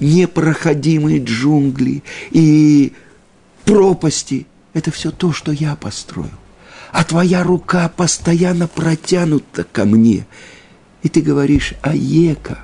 непроходимые 0.01 1.23
джунгли, 1.23 2.03
и 2.31 2.93
пропасти. 3.65 4.47
Это 4.73 4.91
все 4.91 5.11
то, 5.11 5.33
что 5.33 5.53
я 5.53 5.75
построил. 5.77 6.31
А 6.93 7.05
твоя 7.05 7.43
рука 7.43 7.89
постоянно 7.89 8.69
протянута 8.69 9.65
ко 9.65 9.85
мне. 9.85 10.27
И 11.03 11.09
ты 11.09 11.21
говоришь 11.23 11.75
«Аека», 11.83 12.59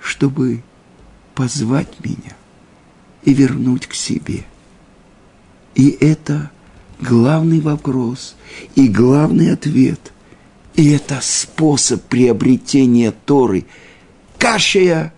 чтобы 0.00 0.62
позвать 1.34 2.02
меня 2.04 2.36
и 3.22 3.32
вернуть 3.32 3.86
к 3.86 3.94
себе. 3.94 4.44
И 5.74 5.90
это 6.00 6.50
главный 7.00 7.60
вопрос 7.60 8.36
и 8.74 8.88
главный 8.88 9.52
ответ– 9.52 10.12
и 10.80 10.92
это 10.92 11.20
способ 11.20 12.02
приобретения 12.04 13.12
Торы. 13.26 13.66
Кашия 14.38 15.12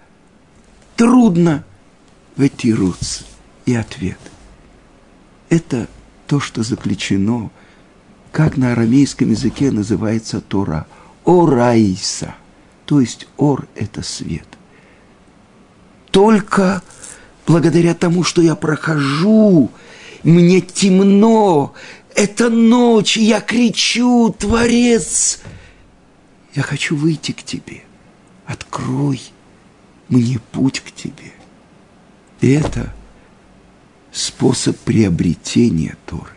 трудно 0.96 1.64
ветируц. 2.36 3.22
И 3.64 3.74
ответ. 3.74 4.18
Это 5.52 5.86
то, 6.28 6.40
что 6.40 6.62
заключено, 6.62 7.50
как 8.30 8.56
на 8.56 8.72
арамейском 8.72 9.28
языке 9.28 9.70
называется 9.70 10.40
Тора. 10.40 10.86
Ораиса. 11.26 12.34
То 12.86 13.02
есть 13.02 13.28
ор– 13.36 13.68
это 13.74 14.02
свет. 14.02 14.46
Только 16.10 16.80
благодаря 17.46 17.92
тому, 17.92 18.24
что 18.24 18.40
я 18.40 18.54
прохожу 18.54 19.70
мне 20.22 20.62
темно, 20.62 21.74
это 22.14 22.48
ночь, 22.48 23.18
я 23.18 23.42
кричу, 23.42 24.34
Творец, 24.38 25.40
я 26.54 26.62
хочу 26.62 26.96
выйти 26.96 27.32
к 27.32 27.42
тебе, 27.42 27.82
открой 28.46 29.20
мне 30.08 30.40
путь 30.50 30.80
к 30.80 30.92
тебе. 30.92 31.34
И 32.40 32.52
это 32.52 32.94
способ 34.12 34.76
приобретения 34.78 35.96
Торы. 36.06 36.30